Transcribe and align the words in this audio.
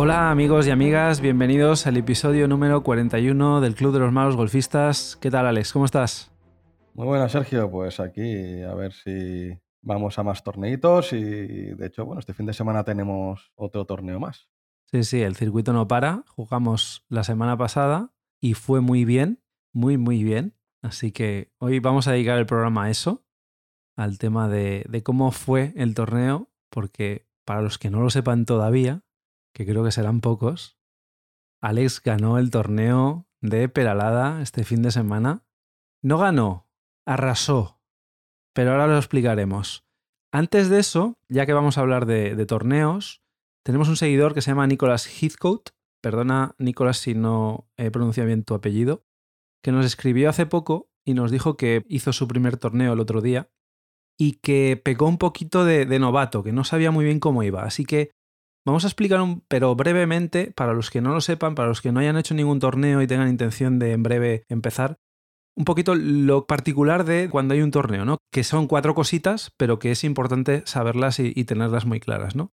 Hola 0.00 0.30
amigos 0.30 0.64
y 0.68 0.70
amigas, 0.70 1.20
bienvenidos 1.20 1.88
al 1.88 1.96
episodio 1.96 2.46
número 2.46 2.84
41 2.84 3.60
del 3.60 3.74
Club 3.74 3.92
de 3.92 3.98
los 3.98 4.12
Malos 4.12 4.36
Golfistas. 4.36 5.18
¿Qué 5.20 5.28
tal 5.28 5.44
Alex? 5.44 5.72
¿Cómo 5.72 5.86
estás? 5.86 6.30
Muy 6.94 7.08
buenas, 7.08 7.32
Sergio. 7.32 7.68
Pues 7.68 7.98
aquí 7.98 8.62
a 8.62 8.74
ver 8.74 8.92
si 8.92 9.58
vamos 9.82 10.16
a 10.16 10.22
más 10.22 10.44
torneitos 10.44 11.12
y 11.12 11.18
de 11.74 11.86
hecho, 11.86 12.06
bueno, 12.06 12.20
este 12.20 12.32
fin 12.32 12.46
de 12.46 12.52
semana 12.52 12.84
tenemos 12.84 13.50
otro 13.56 13.86
torneo 13.86 14.20
más. 14.20 14.48
Sí, 14.84 15.02
sí, 15.02 15.20
el 15.20 15.34
circuito 15.34 15.72
no 15.72 15.88
para. 15.88 16.22
Jugamos 16.28 17.04
la 17.08 17.24
semana 17.24 17.56
pasada 17.56 18.12
y 18.40 18.54
fue 18.54 18.80
muy 18.80 19.04
bien, 19.04 19.42
muy, 19.72 19.96
muy 19.98 20.22
bien. 20.22 20.54
Así 20.80 21.10
que 21.10 21.50
hoy 21.58 21.80
vamos 21.80 22.06
a 22.06 22.12
dedicar 22.12 22.38
el 22.38 22.46
programa 22.46 22.84
a 22.84 22.90
eso, 22.90 23.24
al 23.96 24.18
tema 24.18 24.48
de, 24.48 24.86
de 24.88 25.02
cómo 25.02 25.32
fue 25.32 25.72
el 25.74 25.94
torneo, 25.94 26.52
porque 26.70 27.26
para 27.44 27.62
los 27.62 27.78
que 27.78 27.90
no 27.90 28.00
lo 28.00 28.10
sepan 28.10 28.44
todavía, 28.44 29.02
que 29.58 29.66
creo 29.66 29.82
que 29.82 29.90
serán 29.90 30.20
pocos, 30.20 30.78
Alex 31.60 32.00
ganó 32.00 32.38
el 32.38 32.52
torneo 32.52 33.26
de 33.40 33.68
Peralada 33.68 34.40
este 34.40 34.62
fin 34.62 34.82
de 34.82 34.92
semana. 34.92 35.44
No 36.00 36.16
ganó, 36.16 36.70
arrasó, 37.04 37.80
pero 38.54 38.70
ahora 38.70 38.86
lo 38.86 38.96
explicaremos. 38.96 39.84
Antes 40.30 40.68
de 40.68 40.78
eso, 40.78 41.18
ya 41.28 41.44
que 41.44 41.54
vamos 41.54 41.76
a 41.76 41.80
hablar 41.80 42.06
de, 42.06 42.46
torneos, 42.46 43.24
tenemos 43.64 43.88
un 43.88 43.96
seguidor 43.96 44.32
que 44.32 44.42
se 44.42 44.52
llama 44.52 44.68
Nicholas 44.68 45.08
Heathcote, 45.08 45.72
perdona 46.00 46.54
Nicholas 46.58 46.98
si 46.98 47.14
no 47.14 47.68
he 47.76 47.90
pronunciado 47.90 48.28
bien 48.28 48.44
tu 48.44 48.54
apellido, 48.54 49.04
que 49.60 49.72
nos 49.72 49.84
escribió 49.84 50.30
hace 50.30 50.46
poco 50.46 50.88
y 51.04 51.14
nos 51.14 51.32
dijo 51.32 51.56
que 51.56 51.84
hizo 51.88 52.12
su 52.12 52.28
primer 52.28 52.58
torneo 52.58 52.92
el 52.92 53.00
otro 53.00 53.22
día 53.22 53.50
y 54.16 54.34
que 54.34 54.80
pegó 54.80 55.08
un 55.08 55.18
poquito 55.18 55.64
de 55.64 55.98
novato, 55.98 56.44
que 56.44 56.52
no 56.52 56.62
sabía 56.62 56.92
muy 56.92 57.04
bien 57.04 57.18
cómo 57.18 57.42
iba. 57.42 57.64
Así 57.64 57.84
que 57.84 58.12
Vamos 58.68 58.84
a 58.84 58.88
explicar, 58.88 59.22
un, 59.22 59.40
pero 59.48 59.74
brevemente, 59.74 60.52
para 60.54 60.74
los 60.74 60.90
que 60.90 61.00
no 61.00 61.14
lo 61.14 61.22
sepan, 61.22 61.54
para 61.54 61.68
los 61.68 61.80
que 61.80 61.90
no 61.90 62.00
hayan 62.00 62.18
hecho 62.18 62.34
ningún 62.34 62.60
torneo 62.60 63.00
y 63.00 63.06
tengan 63.06 63.30
intención 63.30 63.78
de 63.78 63.92
en 63.92 64.02
breve 64.02 64.44
empezar, 64.50 64.98
un 65.56 65.64
poquito 65.64 65.94
lo 65.94 66.46
particular 66.46 67.04
de 67.04 67.30
cuando 67.30 67.54
hay 67.54 67.62
un 67.62 67.70
torneo, 67.70 68.04
¿no? 68.04 68.18
Que 68.30 68.44
son 68.44 68.66
cuatro 68.66 68.94
cositas, 68.94 69.54
pero 69.56 69.78
que 69.78 69.90
es 69.90 70.04
importante 70.04 70.64
saberlas 70.66 71.18
y, 71.18 71.32
y 71.34 71.44
tenerlas 71.44 71.86
muy 71.86 71.98
claras, 71.98 72.36
¿no? 72.36 72.52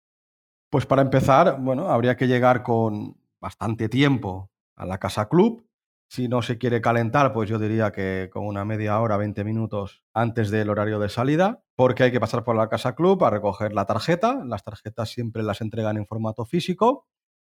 Pues 0.68 0.84
para 0.84 1.02
empezar, 1.02 1.60
bueno, 1.60 1.90
habría 1.90 2.16
que 2.16 2.26
llegar 2.26 2.64
con 2.64 3.16
bastante 3.40 3.88
tiempo 3.88 4.50
a 4.74 4.86
la 4.86 4.98
casa 4.98 5.28
club. 5.28 5.64
Si 6.12 6.26
no 6.26 6.42
se 6.42 6.58
quiere 6.58 6.80
calentar, 6.80 7.32
pues 7.32 7.48
yo 7.48 7.56
diría 7.60 7.92
que 7.92 8.30
con 8.32 8.44
una 8.44 8.64
media 8.64 8.98
hora, 8.98 9.16
20 9.16 9.44
minutos 9.44 10.02
antes 10.12 10.50
del 10.50 10.68
horario 10.68 10.98
de 10.98 11.08
salida, 11.08 11.62
porque 11.76 12.02
hay 12.02 12.10
que 12.10 12.18
pasar 12.18 12.42
por 12.42 12.56
la 12.56 12.68
casa 12.68 12.96
club 12.96 13.22
a 13.22 13.30
recoger 13.30 13.72
la 13.72 13.84
tarjeta. 13.84 14.42
Las 14.44 14.64
tarjetas 14.64 15.08
siempre 15.08 15.44
las 15.44 15.60
entregan 15.60 15.96
en 15.98 16.08
formato 16.08 16.44
físico. 16.44 17.06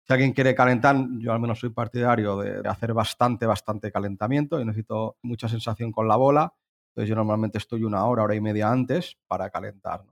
Si 0.04 0.12
alguien 0.12 0.32
quiere 0.32 0.56
calentar, 0.56 0.96
yo 1.20 1.32
al 1.32 1.38
menos 1.38 1.60
soy 1.60 1.70
partidario 1.70 2.38
de 2.38 2.68
hacer 2.68 2.92
bastante, 2.92 3.46
bastante 3.46 3.92
calentamiento. 3.92 4.58
Yo 4.58 4.64
necesito 4.64 5.16
mucha 5.22 5.48
sensación 5.48 5.92
con 5.92 6.08
la 6.08 6.16
bola. 6.16 6.52
Entonces 6.88 7.08
yo 7.08 7.14
normalmente 7.14 7.58
estoy 7.58 7.84
una 7.84 8.04
hora, 8.04 8.24
hora 8.24 8.34
y 8.34 8.40
media 8.40 8.68
antes 8.68 9.16
para 9.28 9.50
calentar. 9.50 10.02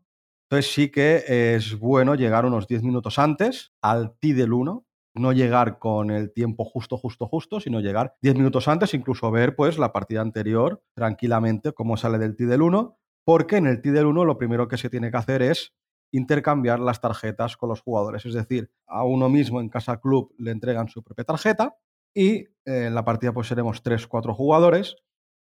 Entonces 0.48 0.72
sí 0.72 0.92
que 0.92 1.24
es 1.26 1.76
bueno 1.76 2.14
llegar 2.14 2.46
unos 2.46 2.68
10 2.68 2.84
minutos 2.84 3.18
antes 3.18 3.72
al 3.82 4.16
T 4.20 4.32
del 4.32 4.52
1, 4.52 4.86
no 5.18 5.32
llegar 5.32 5.78
con 5.78 6.10
el 6.10 6.32
tiempo 6.32 6.64
justo, 6.64 6.96
justo, 6.96 7.26
justo, 7.26 7.60
sino 7.60 7.80
llegar 7.80 8.14
10 8.22 8.36
minutos 8.36 8.68
antes, 8.68 8.94
incluso 8.94 9.30
ver 9.30 9.56
pues 9.56 9.78
la 9.78 9.92
partida 9.92 10.20
anterior 10.20 10.82
tranquilamente 10.94 11.72
cómo 11.72 11.96
sale 11.96 12.18
del 12.18 12.36
del 12.36 12.62
1, 12.62 12.98
porque 13.24 13.56
en 13.56 13.66
el 13.66 13.82
del 13.82 14.06
1 14.06 14.24
lo 14.24 14.38
primero 14.38 14.68
que 14.68 14.76
se 14.76 14.90
tiene 14.90 15.10
que 15.10 15.16
hacer 15.16 15.42
es 15.42 15.74
intercambiar 16.12 16.80
las 16.80 17.00
tarjetas 17.00 17.56
con 17.56 17.68
los 17.68 17.82
jugadores, 17.82 18.24
es 18.24 18.34
decir, 18.34 18.70
a 18.86 19.04
uno 19.04 19.28
mismo 19.28 19.60
en 19.60 19.68
casa 19.68 20.00
club 20.00 20.34
le 20.38 20.50
entregan 20.50 20.88
su 20.88 21.02
propia 21.02 21.24
tarjeta 21.24 21.76
y 22.14 22.36
eh, 22.36 22.48
en 22.64 22.94
la 22.94 23.04
partida 23.04 23.32
pues 23.32 23.48
seremos 23.48 23.82
3, 23.82 24.06
4 24.06 24.34
jugadores, 24.34 24.96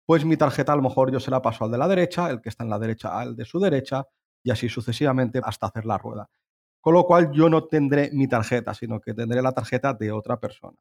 pues 0.07 0.25
mi 0.25 0.37
tarjeta 0.37 0.73
a 0.73 0.77
lo 0.77 0.83
mejor 0.83 1.13
yo 1.13 1.21
se 1.21 1.31
la 1.31 1.43
paso 1.43 1.65
al 1.65 1.71
de 1.71 1.79
la 1.79 1.89
derecha, 1.89 2.31
el 2.31 2.41
que 2.41 2.49
está 2.49 2.65
en 2.65 2.71
la 2.71 2.79
derecha 2.79 3.19
al 3.19 3.37
de 3.37 3.45
su 3.45 3.61
derecha 3.61 4.07
y 4.43 4.51
así 4.51 4.69
sucesivamente 4.69 5.41
hasta 5.45 5.67
hacer 5.67 5.85
la 5.85 5.99
rueda. 5.99 6.31
Con 6.88 6.94
lo 6.94 7.04
cual 7.04 7.31
yo 7.32 7.50
no 7.50 7.65
tendré 7.65 8.09
mi 8.15 8.28
tarjeta, 8.28 8.72
sino 8.72 8.99
que 8.99 9.12
tendré 9.12 9.43
la 9.43 9.53
tarjeta 9.53 9.93
de 9.93 10.10
otra 10.10 10.41
persona. 10.41 10.78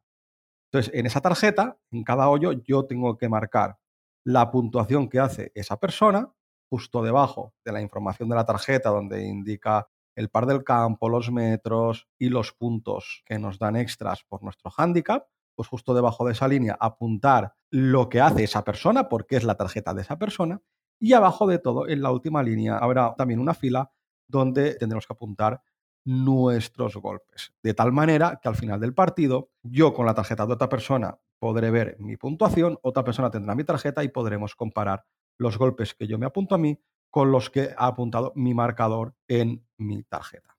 Entonces, 0.72 0.90
en 0.96 1.06
esa 1.06 1.20
tarjeta, 1.20 1.78
en 1.92 2.06
cada 2.06 2.30
hoyo, 2.30 2.54
yo 2.54 2.86
tengo 2.86 3.18
que 3.18 3.28
marcar 3.28 3.78
la 4.24 4.50
puntuación 4.50 5.10
que 5.10 5.20
hace 5.20 5.52
esa 5.54 5.78
persona, 5.78 6.32
justo 6.70 7.04
debajo 7.04 7.54
de 7.66 7.74
la 7.74 7.82
información 7.82 8.30
de 8.30 8.36
la 8.36 8.46
tarjeta, 8.46 8.90
donde 8.90 9.26
indica 9.26 9.90
el 10.16 10.30
par 10.30 10.46
del 10.46 10.64
campo, 10.64 11.10
los 11.10 11.30
metros 11.30 12.08
y 12.18 12.30
los 12.30 12.54
puntos 12.54 13.22
que 13.26 13.38
nos 13.38 13.60
dan 13.60 13.76
extras 13.76 14.24
por 14.30 14.42
nuestro 14.44 14.72
handicap, 14.78 15.28
pues 15.56 15.68
justo 15.68 15.94
debajo 15.94 16.26
de 16.26 16.32
esa 16.32 16.48
línea 16.48 16.78
apuntar 16.80 17.54
lo 17.70 18.08
que 18.08 18.22
hace 18.22 18.46
esa 18.46 18.64
persona, 18.64 19.10
porque 19.10 19.36
es 19.36 19.44
la 19.44 19.56
tarjeta 19.56 19.94
de 19.94 20.04
esa 20.04 20.18
persona, 20.18 20.62
y 21.02 21.12
abajo 21.12 21.48
de 21.48 21.60
todo, 21.60 21.86
en 21.86 22.02
la 22.02 22.12
última 22.12 22.42
línea, 22.44 22.78
habrá 22.78 23.14
también 23.18 23.42
una 23.42 23.54
fila 23.54 23.92
donde 24.26 24.76
tendremos 24.76 25.06
que 25.06 25.12
apuntar 25.12 25.62
nuestros 26.08 26.96
golpes. 26.96 27.54
De 27.62 27.74
tal 27.74 27.92
manera 27.92 28.40
que 28.42 28.48
al 28.48 28.56
final 28.56 28.80
del 28.80 28.94
partido, 28.94 29.52
yo 29.62 29.94
con 29.94 30.06
la 30.06 30.14
tarjeta 30.14 30.46
de 30.46 30.54
otra 30.54 30.70
persona 30.70 31.20
podré 31.38 31.70
ver 31.70 31.98
mi 32.00 32.16
puntuación, 32.16 32.80
otra 32.82 33.04
persona 33.04 33.30
tendrá 33.30 33.56
mi 33.56 33.66
tarjeta 33.66 34.06
y 34.06 34.08
podremos 34.08 34.56
comparar 34.56 35.04
los 35.38 35.58
golpes 35.58 35.94
que 35.94 36.08
yo 36.08 36.18
me 36.18 36.26
apunto 36.26 36.56
a 36.56 36.58
mí 36.58 36.80
con 37.10 37.30
los 37.30 37.50
que 37.50 37.72
ha 37.78 37.88
apuntado 37.88 38.32
mi 38.36 38.54
marcador 38.54 39.16
en 39.28 39.68
mi 39.78 40.04
tarjeta. 40.04 40.58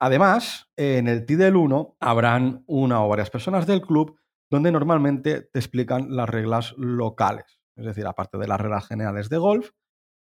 Además, 0.00 0.68
en 0.74 1.06
el 1.06 1.24
T 1.24 1.36
del 1.36 1.54
1 1.54 1.98
habrán 2.00 2.64
una 2.66 3.04
o 3.04 3.08
varias 3.08 3.30
personas 3.30 3.64
del 3.64 3.80
club 3.80 4.18
donde 4.50 4.72
normalmente 4.72 5.42
te 5.42 5.60
explican 5.60 6.16
las 6.16 6.28
reglas 6.28 6.74
locales. 6.76 7.60
Es 7.76 7.84
decir, 7.84 8.08
aparte 8.08 8.38
de 8.38 8.48
las 8.48 8.60
reglas 8.60 8.88
generales 8.88 9.28
de 9.28 9.38
golf, 9.38 9.70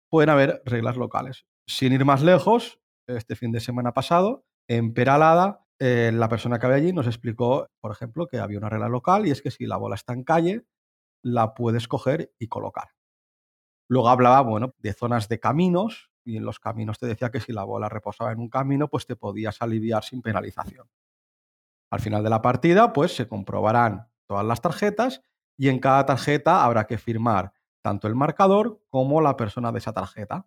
pueden 0.10 0.32
haber 0.32 0.64
reglas 0.66 0.98
locales. 0.98 1.46
Sin 1.68 1.94
ir 1.94 2.06
más 2.06 2.24
lejos, 2.24 2.82
este 3.18 3.36
fin 3.36 3.52
de 3.52 3.60
semana 3.60 3.94
pasado, 3.94 4.46
en 4.68 4.94
Peralada, 4.94 5.66
eh, 5.80 6.12
la 6.14 6.30
persona 6.30 6.60
que 6.60 6.66
había 6.66 6.78
allí 6.78 6.94
nos 6.94 7.08
explicó, 7.08 7.68
por 7.80 7.92
ejemplo, 7.92 8.28
que 8.28 8.40
había 8.40 8.58
una 8.58 8.70
regla 8.70 8.90
local 8.90 9.26
y 9.26 9.32
es 9.32 9.42
que 9.42 9.52
si 9.52 9.66
la 9.66 9.78
bola 9.78 9.96
está 9.96 10.14
en 10.14 10.24
calle, 10.24 10.66
la 11.24 11.54
puedes 11.54 11.88
coger 11.88 12.34
y 12.38 12.48
colocar. 12.48 12.90
Luego 13.90 14.10
hablaba, 14.10 14.42
bueno, 14.42 14.76
de 14.78 14.94
zonas 14.94 15.28
de 15.30 15.40
caminos 15.40 16.12
y 16.24 16.38
en 16.38 16.46
los 16.46 16.60
caminos 16.60 17.00
te 17.00 17.08
decía 17.08 17.32
que 17.32 17.40
si 17.40 17.54
la 17.54 17.64
bola 17.64 17.90
reposaba 17.90 18.32
en 18.32 18.40
un 18.40 18.50
camino, 18.50 18.88
pues 18.88 19.08
te 19.08 19.16
podías 19.16 19.62
aliviar 19.62 20.04
sin 20.04 20.22
penalización. 20.22 20.88
Al 21.92 22.00
final 22.00 22.24
de 22.24 22.30
la 22.30 22.42
partida, 22.42 22.94
pues 22.94 23.16
se 23.16 23.28
comprobarán 23.28 24.08
todas 24.28 24.46
las 24.46 24.62
tarjetas 24.62 25.24
y 25.58 25.70
en 25.70 25.80
cada 25.80 26.06
tarjeta 26.06 26.64
habrá 26.64 26.86
que 26.86 26.98
firmar 26.98 27.54
tanto 27.82 28.08
el 28.08 28.16
marcador 28.16 28.82
como 28.90 29.22
la 29.22 29.36
persona 29.38 29.72
de 29.72 29.80
esa 29.80 29.94
tarjeta. 29.94 30.46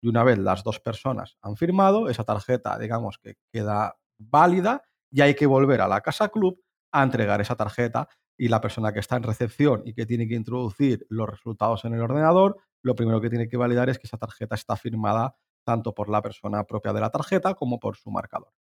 Y 0.00 0.08
una 0.08 0.24
vez 0.24 0.38
las 0.38 0.64
dos 0.64 0.80
personas 0.80 1.36
han 1.42 1.56
firmado, 1.56 2.08
esa 2.08 2.24
tarjeta, 2.24 2.78
digamos 2.78 3.18
que 3.18 3.36
queda 3.52 3.96
válida 4.18 4.82
y 5.10 5.20
hay 5.20 5.34
que 5.34 5.46
volver 5.46 5.80
a 5.80 5.88
la 5.88 6.00
casa 6.00 6.28
club 6.28 6.62
a 6.92 7.02
entregar 7.02 7.40
esa 7.40 7.56
tarjeta 7.56 8.08
y 8.38 8.48
la 8.48 8.60
persona 8.60 8.92
que 8.92 9.00
está 9.00 9.16
en 9.16 9.22
recepción 9.22 9.82
y 9.84 9.92
que 9.92 10.06
tiene 10.06 10.26
que 10.26 10.34
introducir 10.34 11.06
los 11.10 11.28
resultados 11.28 11.84
en 11.84 11.94
el 11.94 12.00
ordenador, 12.00 12.56
lo 12.82 12.94
primero 12.94 13.20
que 13.20 13.28
tiene 13.28 13.48
que 13.48 13.56
validar 13.56 13.90
es 13.90 13.98
que 13.98 14.06
esa 14.06 14.16
tarjeta 14.16 14.54
está 14.54 14.76
firmada 14.76 15.36
tanto 15.64 15.94
por 15.94 16.08
la 16.08 16.22
persona 16.22 16.64
propia 16.64 16.92
de 16.92 17.00
la 17.00 17.10
tarjeta 17.10 17.54
como 17.54 17.78
por 17.78 17.96
su 17.96 18.10
marcador. 18.10 18.52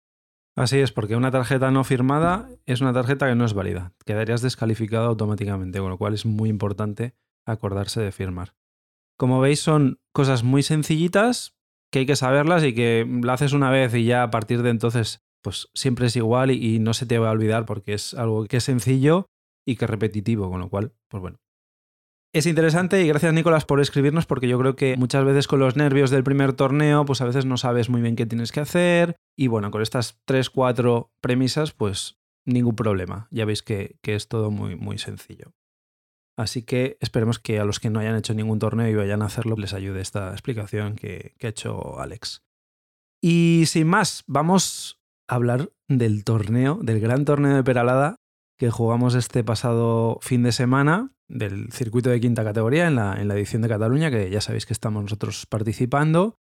Así 0.55 0.79
es, 0.79 0.91
porque 0.91 1.15
una 1.15 1.31
tarjeta 1.31 1.71
no 1.71 1.85
firmada 1.85 2.49
es 2.65 2.81
una 2.81 2.91
tarjeta 2.91 3.29
que 3.29 3.35
no 3.35 3.45
es 3.45 3.53
válida. 3.53 3.93
Quedarías 4.05 4.41
descalificado 4.41 5.07
automáticamente, 5.07 5.79
con 5.79 5.89
lo 5.89 5.97
cual 5.97 6.13
es 6.13 6.25
muy 6.25 6.49
importante 6.49 7.15
acordarse 7.45 8.01
de 8.01 8.11
firmar. 8.11 8.55
Como 9.19 9.41
veis, 9.41 9.59
son 9.59 9.99
cosas 10.13 10.43
muy 10.43 10.63
sencillitas 10.63 11.57
que 11.91 11.99
hay 11.99 12.05
que 12.05 12.15
saberlas 12.15 12.63
y 12.63 12.73
que 12.73 13.05
la 13.21 13.33
haces 13.33 13.51
una 13.51 13.69
vez 13.69 13.93
y 13.93 14.05
ya 14.05 14.23
a 14.23 14.31
partir 14.31 14.61
de 14.63 14.69
entonces, 14.69 15.21
pues 15.43 15.69
siempre 15.73 16.07
es 16.07 16.15
igual 16.15 16.51
y, 16.51 16.79
no 16.79 16.93
se 16.93 17.05
te 17.05 17.19
va 17.19 17.27
a 17.27 17.31
olvidar 17.31 17.65
porque 17.65 17.93
es 17.93 18.13
algo 18.13 18.45
que 18.45 18.57
es 18.57 18.63
sencillo 18.63 19.25
y 19.67 19.75
que 19.75 19.85
es 19.85 19.91
repetitivo, 19.91 20.49
con 20.49 20.61
lo 20.61 20.69
cual, 20.69 20.93
pues 21.09 21.19
bueno. 21.19 21.37
Es 22.31 22.45
interesante 22.45 23.03
y 23.03 23.07
gracias 23.07 23.33
Nicolás 23.33 23.65
por 23.65 23.81
escribirnos 23.81 24.25
porque 24.25 24.47
yo 24.47 24.57
creo 24.59 24.75
que 24.75 24.95
muchas 24.97 25.25
veces 25.25 25.47
con 25.47 25.59
los 25.59 25.75
nervios 25.75 26.11
del 26.11 26.23
primer 26.23 26.53
torneo 26.53 27.03
pues 27.03 27.21
a 27.21 27.25
veces 27.25 27.45
no 27.45 27.57
sabes 27.57 27.89
muy 27.89 28.01
bien 28.01 28.15
qué 28.15 28.27
tienes 28.27 28.51
que 28.51 28.59
hacer 28.59 29.15
y 29.35 29.47
bueno, 29.47 29.71
con 29.71 29.81
estas 29.81 30.21
3, 30.25 30.51
4 30.51 31.11
premisas 31.21 31.73
pues 31.73 32.19
ningún 32.45 32.75
problema. 32.75 33.27
Ya 33.31 33.45
veis 33.45 33.63
que, 33.63 33.97
que 34.01 34.15
es 34.15 34.27
todo 34.27 34.51
muy, 34.51 34.75
muy 34.75 34.99
sencillo. 34.99 35.51
Así 36.39 36.61
que 36.63 36.97
esperemos 37.01 37.37
que 37.37 37.59
a 37.59 37.65
los 37.65 37.81
que 37.81 37.89
no 37.89 37.99
hayan 37.99 38.15
hecho 38.15 38.33
ningún 38.33 38.59
torneo 38.59 38.87
y 38.87 38.95
vayan 38.95 39.21
a 39.21 39.25
hacerlo 39.25 39.57
les 39.57 39.73
ayude 39.73 39.99
esta 39.99 40.31
explicación 40.31 40.95
que, 40.95 41.35
ha 41.43 41.47
hecho 41.47 41.99
Alex. 41.99 42.43
Y 43.21 43.63
sin 43.65 43.87
más, 43.87 44.23
vamos 44.25 45.01
a 45.27 45.35
hablar 45.35 45.73
del 45.89 46.23
torneo, 46.23 46.79
del 46.81 47.01
gran 47.01 47.25
torneo 47.25 47.57
de 47.57 47.63
Peralada 47.65 48.15
que 48.57 48.71
jugamos 48.71 49.15
este 49.15 49.43
pasado 49.43 50.17
fin 50.21 50.43
de 50.43 50.53
semana 50.53 51.11
del 51.27 51.73
circuito 51.73 52.09
de 52.09 52.21
quinta 52.21 52.45
categoría 52.45 52.87
en 52.87 52.95
la 52.95 53.35
edición 53.35 53.61
de 53.61 53.67
Cataluña, 53.67 54.09
que 54.09 54.29
ya 54.29 54.39
sabéis 54.39 54.65
que 54.65 54.73
estamos 54.73 55.03
nosotros 55.03 55.45
participando. 55.45 56.37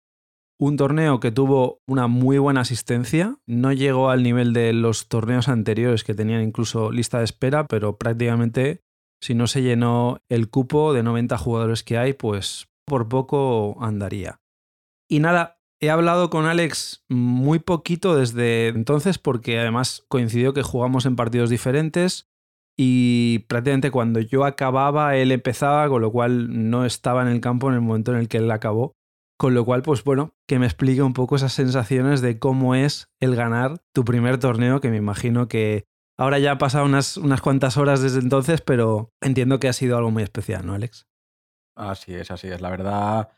Un 0.60 0.76
torneo 0.76 1.20
que 1.20 1.32
tuvo 1.32 1.82
una 1.88 2.08
muy 2.08 2.40
buena 2.40 2.62
asistencia, 2.62 3.38
no 3.46 3.72
llegó 3.72 4.10
al 4.10 4.24
nivel 4.24 4.54
de 4.54 4.74
los 4.74 5.08
torneos 5.08 5.50
anteriores 5.50 6.04
que 6.04 6.16
tenían 6.16 6.42
incluso 6.42 6.92
lista 6.92 7.20
de 7.20 7.26
espera, 7.26 7.68
pero 7.68 7.98
prácticamente 7.98 8.82
si 9.24 9.36
no 9.36 9.48
se 9.48 9.62
llenó 9.62 10.20
el 10.28 10.50
cupo 10.50 10.92
de 10.92 11.02
90 11.02 11.38
jugadores 11.38 11.82
que 11.82 11.98
hay, 11.98 12.12
pues 12.12 12.68
por 12.86 13.08
poco 13.08 13.78
andaría. 13.80 14.42
Y 15.10 15.20
nada, 15.20 15.62
he 15.80 15.90
hablado 15.90 16.30
con 16.30 16.46
Alex 16.46 17.06
muy 17.08 17.60
poquito 17.60 18.18
desde 18.18 18.68
entonces 18.68 19.20
porque 19.20 19.60
además 19.60 20.04
coincidió 20.10 20.54
que 20.54 20.62
jugamos 20.62 21.06
en 21.06 21.16
partidos 21.16 21.50
diferentes 21.50 22.28
y 22.78 23.46
prácticamente 23.48 23.92
cuando 23.92 24.20
yo 24.20 24.44
acababa 24.44 25.16
él 25.16 25.32
empezaba, 25.32 25.88
con 25.88 26.02
lo 26.02 26.12
cual 26.12 26.70
no 26.70 26.84
estaba 26.84 27.22
en 27.22 27.30
el 27.30 27.40
campo 27.40 27.70
en 27.70 27.76
el 27.76 27.82
momento 27.82 28.12
en 28.12 28.20
el 28.20 28.28
que 28.28 28.40
él 28.40 28.52
acabó. 28.52 28.98
Con 29.40 29.54
lo 29.54 29.64
cual, 29.64 29.84
pues 29.84 30.04
bueno, 30.04 30.36
que 30.48 30.60
me 30.60 30.66
explique 30.66 31.02
un 31.02 31.14
poco 31.14 31.38
esas 31.38 31.54
sensaciones 31.54 32.22
de 32.22 32.40
cómo 32.40 32.76
es 32.76 33.08
el 33.22 33.36
ganar 33.36 33.82
tu 33.94 34.04
primer 34.04 34.38
torneo, 34.38 34.82
que 34.82 34.90
me 34.90 34.98
imagino 34.98 35.48
que 35.48 35.86
ahora 36.18 36.40
ya 36.40 36.54
ha 36.54 36.58
pasado 36.58 36.86
unas, 36.86 37.18
unas 37.18 37.42
cuantas 37.42 37.78
horas 37.78 38.02
desde 38.02 38.20
entonces, 38.20 38.62
pero 38.62 39.12
entiendo 39.22 39.60
que 39.60 39.68
ha 39.68 39.74
sido 39.74 39.98
algo 39.98 40.12
muy 40.12 40.24
especial, 40.24 40.66
¿no, 40.66 40.74
Alex? 40.74 41.08
Así 41.76 42.14
es, 42.14 42.30
así 42.32 42.48
es. 42.48 42.62
La 42.62 42.70
verdad, 42.70 43.30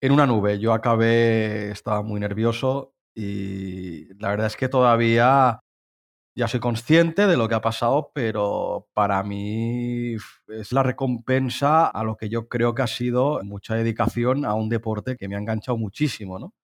en 0.00 0.12
una 0.12 0.26
nube. 0.26 0.58
Yo 0.58 0.72
acabé, 0.72 1.70
estaba 1.70 2.02
muy 2.02 2.20
nervioso 2.20 2.94
y 3.14 4.12
la 4.14 4.30
verdad 4.30 4.46
es 4.46 4.56
que 4.56 4.68
todavía 4.68 5.60
ya 6.36 6.48
soy 6.48 6.60
consciente 6.60 7.26
de 7.26 7.36
lo 7.36 7.48
que 7.48 7.54
ha 7.56 7.60
pasado, 7.60 8.12
pero 8.14 8.88
para 8.94 9.22
mí 9.22 10.14
es 10.48 10.72
la 10.72 10.82
recompensa 10.82 11.86
a 11.86 12.04
lo 12.04 12.16
que 12.16 12.28
yo 12.28 12.48
creo 12.48 12.74
que 12.74 12.82
ha 12.82 12.86
sido 12.86 13.40
mucha 13.42 13.74
dedicación 13.74 14.44
a 14.44 14.54
un 14.54 14.68
deporte 14.68 15.16
que 15.16 15.28
me 15.28 15.36
ha 15.36 15.38
enganchado 15.38 15.76
muchísimo, 15.76 16.38
¿no? 16.38 16.54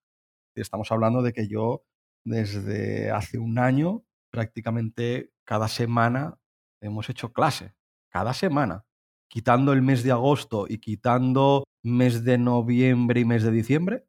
Estamos 0.55 0.91
hablando 0.91 1.21
de 1.21 1.33
que 1.33 1.47
yo 1.47 1.83
desde 2.25 3.11
hace 3.11 3.37
un 3.37 3.59
año 3.59 4.03
prácticamente 4.37 5.31
cada 5.45 5.67
semana 5.67 6.37
hemos 6.79 7.09
hecho 7.09 7.33
clase, 7.33 7.73
cada 8.11 8.35
semana, 8.35 8.85
quitando 9.27 9.73
el 9.73 9.81
mes 9.81 10.03
de 10.03 10.11
agosto 10.11 10.67
y 10.69 10.77
quitando 10.77 11.63
mes 11.83 12.23
de 12.23 12.37
noviembre 12.37 13.21
y 13.21 13.25
mes 13.25 13.41
de 13.41 13.49
diciembre. 13.49 14.05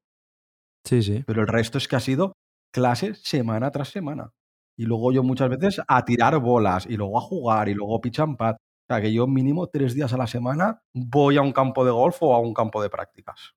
Sí, 0.85 1.03
sí. 1.03 1.25
Pero 1.27 1.41
el 1.41 1.49
resto 1.49 1.79
es 1.79 1.89
que 1.89 1.97
ha 1.97 2.01
sido 2.01 2.35
clase 2.75 3.15
semana 3.15 3.71
tras 3.71 3.89
semana. 3.89 4.35
Y 4.77 4.85
luego 4.85 5.13
yo 5.13 5.23
muchas 5.23 5.49
veces 5.49 5.81
a 5.89 6.05
tirar 6.05 6.39
bolas 6.41 6.85
y 6.85 6.99
luego 6.99 7.17
a 7.17 7.23
jugar 7.23 7.71
y 7.71 7.75
luego 7.75 7.99
pad. 8.37 8.57
O 8.57 8.87
sea, 8.87 9.01
que 9.01 9.11
yo 9.11 9.27
mínimo 9.27 9.69
tres 9.69 9.95
días 9.95 10.13
a 10.13 10.19
la 10.19 10.27
semana 10.27 10.83
voy 10.93 11.39
a 11.39 11.43
un 11.43 11.53
campo 11.53 11.87
de 11.87 11.91
golf 11.91 12.19
o 12.21 12.35
a 12.35 12.39
un 12.39 12.53
campo 12.53 12.83
de 12.83 12.91
prácticas. 12.91 13.55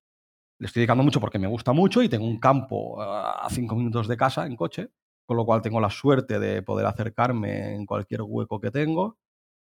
Le 0.58 0.68
estoy 0.68 0.80
dedicando 0.80 1.04
mucho 1.04 1.20
porque 1.20 1.38
me 1.38 1.48
gusta 1.48 1.74
mucho 1.74 2.02
y 2.02 2.08
tengo 2.08 2.26
un 2.26 2.40
campo 2.40 3.02
a 3.02 3.50
cinco 3.50 3.76
minutos 3.76 4.08
de 4.08 4.16
casa 4.16 4.46
en 4.46 4.56
coche, 4.56 4.90
con 5.32 5.38
lo 5.38 5.46
cual 5.46 5.62
tengo 5.62 5.80
la 5.80 5.90
suerte 5.90 6.40
de 6.40 6.62
poder 6.62 6.86
acercarme 6.86 7.74
en 7.74 7.86
cualquier 7.86 8.22
hueco 8.24 8.60
que 8.60 8.70
tengo. 8.70 9.18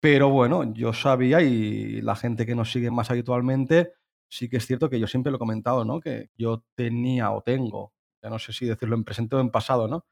Pero 0.01 0.29
bueno, 0.31 0.75
yo 0.75 0.93
sabía 0.93 1.41
y 1.41 2.01
la 2.03 2.17
gente 2.17 2.45
que 2.47 2.57
nos 2.57 2.73
sigue 2.73 2.91
más 2.91 3.11
habitualmente, 3.13 3.93
sí 4.29 4.49
que 4.49 4.57
es 4.57 4.67
cierto 4.67 4.91
que 4.91 4.99
yo 4.99 5.07
siempre 5.07 5.31
lo 5.31 5.37
he 5.37 5.39
comentado, 5.39 5.85
¿no? 5.85 6.01
Que 6.01 6.31
yo 6.37 6.65
tenía 6.75 7.31
o 7.31 7.43
tengo, 7.43 7.93
ya 8.23 8.31
no 8.31 8.41
sé 8.41 8.53
si 8.53 8.67
decirlo 8.67 8.97
en 8.97 9.05
presente 9.05 9.37
o 9.37 9.41
en 9.41 9.51
pasado, 9.51 9.87
¿no? 9.87 10.05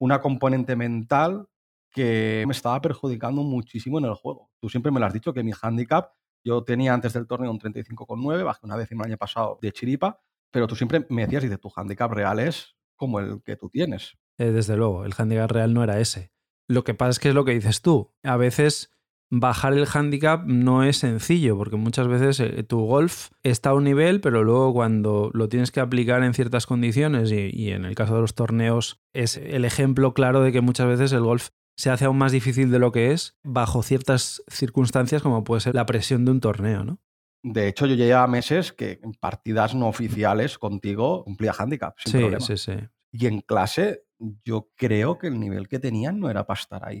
una 0.00 0.20
componente 0.20 0.76
mental 0.76 1.46
que 1.92 2.44
me 2.46 2.52
estaba 2.52 2.80
perjudicando 2.80 3.42
muchísimo 3.42 3.98
en 3.98 4.06
el 4.06 4.14
juego. 4.14 4.50
Tú 4.60 4.68
siempre 4.68 4.90
me 4.90 4.98
lo 4.98 5.06
has 5.06 5.12
dicho 5.12 5.32
que 5.32 5.42
mi 5.44 5.52
handicap, 5.60 6.12
yo 6.44 6.64
tenía 6.64 6.94
antes 6.94 7.12
del 7.12 7.26
torneo 7.26 7.50
un 7.50 7.60
35,9, 7.60 8.44
bajé 8.44 8.60
una 8.64 8.76
décima 8.76 9.04
el 9.04 9.12
año 9.12 9.18
pasado 9.18 9.58
de 9.60 9.72
chiripa, 9.72 10.20
pero 10.50 10.66
tú 10.66 10.74
siempre 10.74 11.06
me 11.10 11.26
decías, 11.26 11.48
de 11.48 11.58
tu 11.58 11.70
handicap 11.74 12.10
real 12.12 12.40
es 12.40 12.76
como 12.96 13.20
el 13.20 13.42
que 13.42 13.56
tú 13.56 13.68
tienes. 13.68 14.18
Eh, 14.40 14.52
desde 14.52 14.74
luego, 14.74 15.04
el 15.04 15.12
handicap 15.16 15.50
real 15.50 15.74
no 15.74 15.84
era 15.84 16.00
ese. 16.00 16.32
Lo 16.66 16.82
que 16.82 16.94
pasa 16.94 17.10
es 17.10 17.18
que 17.18 17.28
es 17.28 17.34
lo 17.34 17.44
que 17.44 17.52
dices 17.52 17.82
tú. 17.82 18.14
A 18.22 18.38
veces 18.38 18.90
bajar 19.30 19.74
el 19.74 19.86
handicap 19.92 20.46
no 20.46 20.82
es 20.82 20.96
sencillo, 20.96 21.58
porque 21.58 21.76
muchas 21.76 22.08
veces 22.08 22.40
eh, 22.40 22.62
tu 22.62 22.80
golf 22.80 23.28
está 23.42 23.70
a 23.70 23.74
un 23.74 23.84
nivel, 23.84 24.22
pero 24.22 24.42
luego 24.42 24.72
cuando 24.72 25.30
lo 25.34 25.50
tienes 25.50 25.70
que 25.70 25.80
aplicar 25.80 26.22
en 26.24 26.32
ciertas 26.32 26.66
condiciones, 26.66 27.30
y, 27.30 27.70
en 27.70 27.84
el 27.84 27.94
caso 27.94 28.14
de 28.14 28.22
los 28.22 28.34
torneos 28.34 28.98
es 29.12 29.36
el 29.36 29.66
ejemplo 29.66 30.14
claro 30.14 30.40
de 30.40 30.52
que 30.52 30.62
muchas 30.62 30.86
veces 30.86 31.12
el 31.12 31.20
golf 31.20 31.50
se 31.76 31.90
hace 31.90 32.06
aún 32.06 32.16
más 32.16 32.32
difícil 32.32 32.70
de 32.70 32.78
lo 32.78 32.92
que 32.92 33.12
es 33.12 33.38
bajo 33.42 33.82
ciertas 33.82 34.42
circunstancias 34.48 35.22
como 35.22 35.44
puede 35.44 35.60
ser 35.60 35.74
la 35.74 35.86
presión 35.86 36.24
de 36.24 36.30
un 36.30 36.40
torneo, 36.40 36.84
¿no? 36.84 36.98
De 37.42 37.68
hecho, 37.68 37.86
yo 37.86 37.94
llevaba 37.94 38.26
meses 38.26 38.72
que 38.72 39.00
en 39.02 39.12
partidas 39.12 39.74
no 39.74 39.88
oficiales 39.88 40.58
contigo 40.58 41.24
cumplía 41.24 41.54
handicap, 41.58 41.94
sin 41.98 42.12
sí, 42.12 42.18
problema. 42.18 42.44
Sí, 42.44 42.56
sí. 42.56 42.72
Y 43.12 43.26
en 43.26 43.40
clase, 43.40 44.04
yo 44.44 44.68
creo 44.76 45.18
que 45.18 45.28
el 45.28 45.38
nivel 45.38 45.68
que 45.68 45.78
tenían 45.78 46.20
no 46.20 46.30
era 46.30 46.46
para 46.46 46.60
estar 46.60 46.86
ahí. 46.86 47.00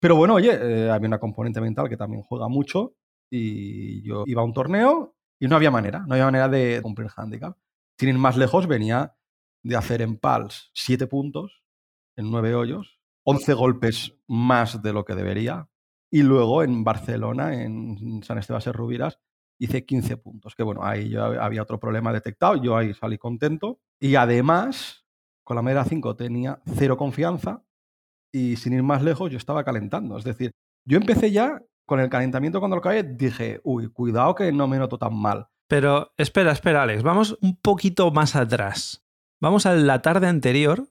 Pero 0.00 0.16
bueno, 0.16 0.34
oye, 0.34 0.52
eh, 0.52 0.90
había 0.90 1.08
una 1.08 1.18
componente 1.18 1.60
mental 1.60 1.88
que 1.88 1.96
también 1.96 2.22
juega 2.22 2.48
mucho 2.48 2.94
y 3.30 4.02
yo 4.02 4.24
iba 4.26 4.42
a 4.42 4.44
un 4.44 4.52
torneo 4.52 5.16
y 5.40 5.48
no 5.48 5.56
había 5.56 5.70
manera, 5.70 6.04
no 6.06 6.14
había 6.14 6.26
manera 6.26 6.48
de 6.48 6.80
cumplir 6.82 7.10
handicap. 7.14 7.56
Sin 7.98 8.10
ir 8.10 8.18
más 8.18 8.36
lejos, 8.36 8.66
venía 8.66 9.16
de 9.62 9.76
hacer 9.76 10.02
en 10.02 10.16
PALS 10.18 10.70
7 10.74 11.06
puntos 11.06 11.62
en 12.16 12.30
9 12.30 12.54
hoyos, 12.54 13.00
11 13.24 13.54
golpes 13.54 14.16
más 14.26 14.82
de 14.82 14.92
lo 14.92 15.04
que 15.04 15.14
debería. 15.14 15.68
Y 16.10 16.22
luego 16.22 16.62
en 16.62 16.84
Barcelona, 16.84 17.62
en 17.62 18.22
San 18.22 18.38
Esteban 18.38 18.62
de 18.64 18.72
Rubiras, 18.72 19.18
hice 19.58 19.84
15 19.84 20.16
puntos. 20.16 20.54
Que 20.54 20.62
bueno, 20.62 20.84
ahí 20.84 21.10
yo 21.10 21.24
había 21.24 21.62
otro 21.62 21.78
problema 21.78 22.12
detectado, 22.12 22.56
yo 22.62 22.76
ahí 22.76 22.94
salí 22.94 23.18
contento. 23.18 23.80
Y 24.00 24.14
además, 24.14 25.06
con 25.48 25.54
la 25.54 25.62
medida 25.62 25.82
5 25.82 26.14
tenía 26.14 26.60
cero 26.76 26.98
confianza 26.98 27.64
y 28.30 28.56
sin 28.56 28.74
ir 28.74 28.82
más 28.82 29.02
lejos, 29.02 29.30
yo 29.30 29.38
estaba 29.38 29.64
calentando. 29.64 30.18
Es 30.18 30.24
decir, 30.24 30.50
yo 30.86 30.98
empecé 30.98 31.30
ya 31.30 31.62
con 31.86 32.00
el 32.00 32.10
calentamiento 32.10 32.58
cuando 32.58 32.76
lo 32.76 32.80
acabé, 32.80 33.02
dije, 33.02 33.62
uy, 33.64 33.88
cuidado 33.88 34.34
que 34.34 34.52
no 34.52 34.68
me 34.68 34.76
noto 34.76 34.98
tan 34.98 35.16
mal. 35.16 35.48
Pero 35.66 36.12
espera, 36.18 36.52
espera, 36.52 36.82
Alex, 36.82 37.02
vamos 37.02 37.38
un 37.40 37.56
poquito 37.56 38.10
más 38.10 38.36
atrás. 38.36 39.06
Vamos 39.40 39.64
a 39.64 39.72
la 39.72 40.02
tarde 40.02 40.26
anterior, 40.26 40.86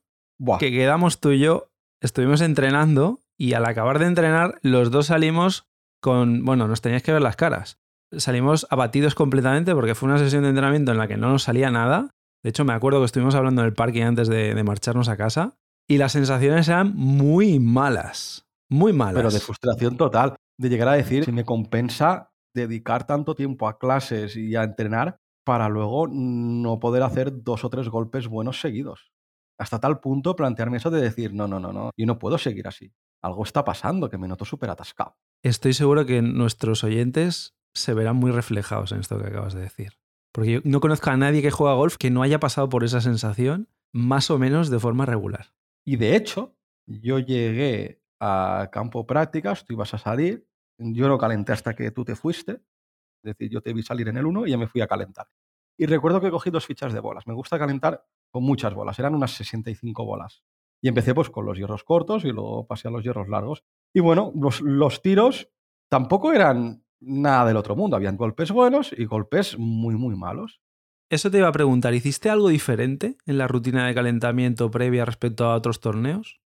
que 0.58 0.72
quedamos 0.72 1.20
tú 1.20 1.34
y 1.34 1.40
yo, 1.40 1.70
estuvimos 2.02 2.42
entrenando 2.42 3.20
y 3.38 3.54
al 3.54 3.64
acabar 3.64 4.00
de 4.00 4.08
entrenar, 4.08 4.58
los 4.64 4.90
dos 4.90 5.06
salimos 5.06 5.68
con, 6.02 6.46
bueno, 6.46 6.68
nos 6.68 6.82
tenías 6.82 7.04
que 7.04 7.14
ver 7.14 7.22
las 7.22 7.36
caras. 7.36 7.78
Salimos 8.12 8.66
abatidos 8.72 9.14
completamente 9.14 9.76
porque 9.76 9.94
fue 9.94 10.10
una 10.10 10.18
sesión 10.18 10.42
de 10.42 10.50
entrenamiento 10.50 10.94
en 10.94 10.98
la 10.98 11.08
que 11.08 11.18
no 11.18 11.30
nos 11.30 11.44
salía 11.44 11.70
nada. 11.70 12.10
De 12.44 12.50
hecho, 12.50 12.66
me 12.66 12.74
acuerdo 12.74 13.00
que 13.00 13.06
estuvimos 13.06 13.36
hablando 13.36 13.62
en 13.62 13.68
el 13.68 13.74
parque 13.74 14.04
antes 14.04 14.28
de 14.28 14.64
marcharnos 14.64 15.10
a 15.10 15.18
casa 15.18 15.58
y 15.88 15.98
las 15.98 16.12
sensaciones 16.12 16.68
eran 16.68 16.94
muy 16.96 17.60
malas. 17.60 18.46
Muy 18.70 18.92
malas. 18.92 19.16
Pero 19.16 19.32
de 19.32 19.40
frustración 19.40 19.96
total. 19.96 20.36
De 20.58 20.70
llegar 20.70 20.90
a 20.90 20.94
decir 20.94 21.24
si 21.24 21.32
me 21.32 21.46
compensa 21.46 22.32
dedicar 22.54 23.06
tanto 23.06 23.36
tiempo 23.36 23.68
a 23.68 23.78
clases 23.78 24.36
y 24.36 24.56
a 24.56 24.64
entrenar 24.64 25.20
para 25.46 25.70
luego 25.70 26.08
no 26.08 26.80
poder 26.80 27.04
hacer 27.04 27.44
dos 27.44 27.64
o 27.64 27.70
tres 27.70 27.88
golpes 27.88 28.28
buenos 28.28 28.60
seguidos. 28.60 29.14
Hasta 29.60 29.80
tal 29.80 30.00
punto 30.00 30.36
plantearme 30.36 30.78
eso 30.78 30.90
de 30.90 31.02
decir, 31.02 31.34
no, 31.34 31.48
no, 31.48 31.60
no, 31.60 31.72
no, 31.72 31.92
yo 31.96 32.06
no 32.06 32.20
puedo 32.20 32.38
seguir 32.38 32.68
así. 32.68 32.94
Algo 33.22 33.44
está 33.44 33.64
pasando 33.64 34.10
que 34.10 34.18
me 34.18 34.28
noto 34.28 34.46
súper 34.46 34.70
atascado. 34.70 35.16
Estoy 35.44 35.74
seguro 35.74 36.06
que 36.06 36.22
nuestros 36.22 36.84
oyentes 36.84 37.56
se 37.74 37.94
verán 37.94 38.18
muy 38.18 38.32
reflejados 38.32 38.92
en 38.92 39.00
esto 39.00 39.20
que 39.20 39.28
acabas 39.28 39.54
de 39.54 39.62
decir. 39.62 39.94
Porque 40.38 40.52
yo 40.52 40.60
no 40.66 40.82
conozco 40.82 41.10
a 41.10 41.18
nadie 41.18 41.42
que 41.42 41.50
juega 41.50 41.74
golf 41.74 41.98
que 41.98 42.12
no 42.12 42.22
haya 42.22 42.40
pasado 42.40 42.70
por 42.70 42.84
esa 42.84 43.02
sensación 43.02 43.70
más 43.92 44.30
o 44.30 44.38
menos 44.38 44.70
de 44.70 44.78
forma 44.78 45.04
regular. 45.04 45.48
Y 45.84 45.96
de 45.96 46.16
hecho, 46.16 46.56
yo 46.86 47.18
llegué 47.18 48.04
a 48.20 48.70
campo 48.72 49.08
prácticas, 49.08 49.66
tú 49.66 49.74
ibas 49.74 49.96
a 49.96 49.98
salir, 49.98 50.48
yo 50.78 51.08
no 51.08 51.18
calenté 51.18 51.54
hasta 51.54 51.76
que 51.76 51.90
tú 51.90 52.06
te 52.06 52.16
fuiste, 52.16 52.52
es 52.52 53.24
decir, 53.24 53.50
yo 53.50 53.62
te 53.62 53.74
vi 53.74 53.82
salir 53.82 54.10
en 54.10 54.18
el 54.18 54.28
1 54.28 54.46
y 54.46 54.52
ya 54.52 54.60
me 54.60 54.68
fui 54.68 54.80
a 54.82 54.86
calentar. 54.86 55.28
Y 55.76 55.88
recuerdo 55.88 56.22
que 56.22 56.30
cogí 56.30 56.52
dos 56.52 56.68
fichas 56.68 56.94
de 56.94 57.00
bolas. 57.00 57.26
Me 57.26 57.34
gusta 57.34 57.58
calentar 57.58 58.06
con 58.30 58.44
muchas 58.44 58.76
bolas, 58.76 59.00
eran 59.00 59.16
unas 59.16 59.32
65 59.32 60.06
bolas. 60.06 60.44
Y 60.84 60.88
empecé 60.88 61.16
pues 61.16 61.32
con 61.32 61.48
los 61.48 61.58
hierros 61.58 61.84
cortos 61.84 62.26
y 62.26 62.32
luego 62.32 62.68
pasé 62.68 62.90
a 62.90 62.92
los 62.92 63.04
hierros 63.04 63.28
largos. 63.28 63.64
Y 63.92 64.02
bueno, 64.02 64.32
los, 64.36 64.62
los 64.62 65.02
tiros 65.02 65.50
tampoco 65.90 66.32
eran 66.32 66.84
nada 67.00 67.46
del 67.46 67.58
otro 67.58 67.76
mundo. 67.76 67.96
Habían 67.96 68.18
golpes 68.18 68.52
buenos 68.52 68.94
y 68.98 69.06
golpes 69.06 69.58
muy, 69.58 69.96
muy 69.96 70.16
malos. 70.16 70.62
Eso 71.10 71.32
te 71.32 71.38
iba 71.38 71.48
a 71.48 71.54
preguntar, 71.54 71.94
¿hiciste 71.94 72.30
algo 72.30 72.50
diferente 72.50 73.18
en 73.26 73.38
la 73.38 73.48
rutina 73.48 73.88
de 73.88 73.96
calentamiento 73.96 74.70
previa 74.70 75.06
respecto 75.06 75.46
a 75.46 75.56
otros 75.56 75.80
torneos? 75.80 76.42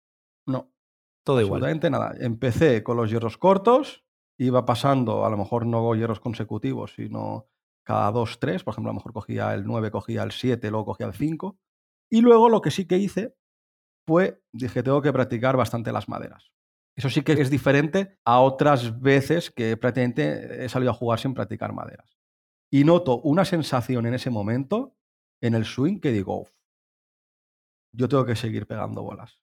No. 0.46 0.72
Todo 1.24 1.40
igual. 1.40 1.62
Absolutamente 1.62 1.90
nada. 1.90 2.14
Empecé 2.18 2.82
con 2.82 2.96
los 2.96 3.10
hierros 3.10 3.36
cortos, 3.36 4.04
iba 4.38 4.64
pasando, 4.64 5.26
a 5.26 5.30
lo 5.30 5.36
mejor 5.36 5.66
no 5.66 5.94
hierros 5.94 6.20
consecutivos, 6.20 6.94
sino 6.94 7.48
cada 7.84 8.10
dos, 8.12 8.38
tres. 8.38 8.64
Por 8.64 8.72
ejemplo, 8.72 8.90
a 8.90 8.94
lo 8.94 8.98
mejor 8.98 9.12
cogía 9.12 9.52
el 9.52 9.64
9, 9.64 9.90
cogía 9.90 10.22
el 10.22 10.32
7, 10.32 10.70
luego 10.70 10.86
cogía 10.86 11.06
el 11.06 11.14
5. 11.14 11.58
Y 12.10 12.20
luego 12.20 12.48
lo 12.48 12.62
que 12.62 12.70
sí 12.70 12.86
que 12.86 12.98
hice 12.98 13.34
fue, 14.06 14.40
dije, 14.52 14.82
tengo 14.82 15.02
que 15.02 15.12
practicar 15.12 15.56
bastante 15.56 15.92
las 15.92 16.08
maderas. 16.08 16.52
Eso 16.96 17.10
sí 17.10 17.22
que 17.22 17.32
es 17.32 17.50
diferente 17.50 18.18
a 18.24 18.40
otras 18.40 19.00
veces 19.00 19.50
que 19.50 19.76
prácticamente 19.76 20.64
he 20.64 20.68
salido 20.68 20.92
a 20.92 20.94
jugar 20.94 21.18
sin 21.18 21.34
practicar 21.34 21.72
maderas 21.72 22.16
y 22.70 22.84
noto 22.84 23.20
una 23.20 23.44
sensación 23.44 24.06
en 24.06 24.14
ese 24.14 24.30
momento, 24.30 24.96
en 25.40 25.54
el 25.54 25.64
swing, 25.64 26.00
que 26.00 26.10
digo, 26.10 26.48
yo 27.92 28.08
tengo 28.08 28.24
que 28.24 28.36
seguir 28.36 28.66
pegando 28.66 29.02
bolas. 29.02 29.40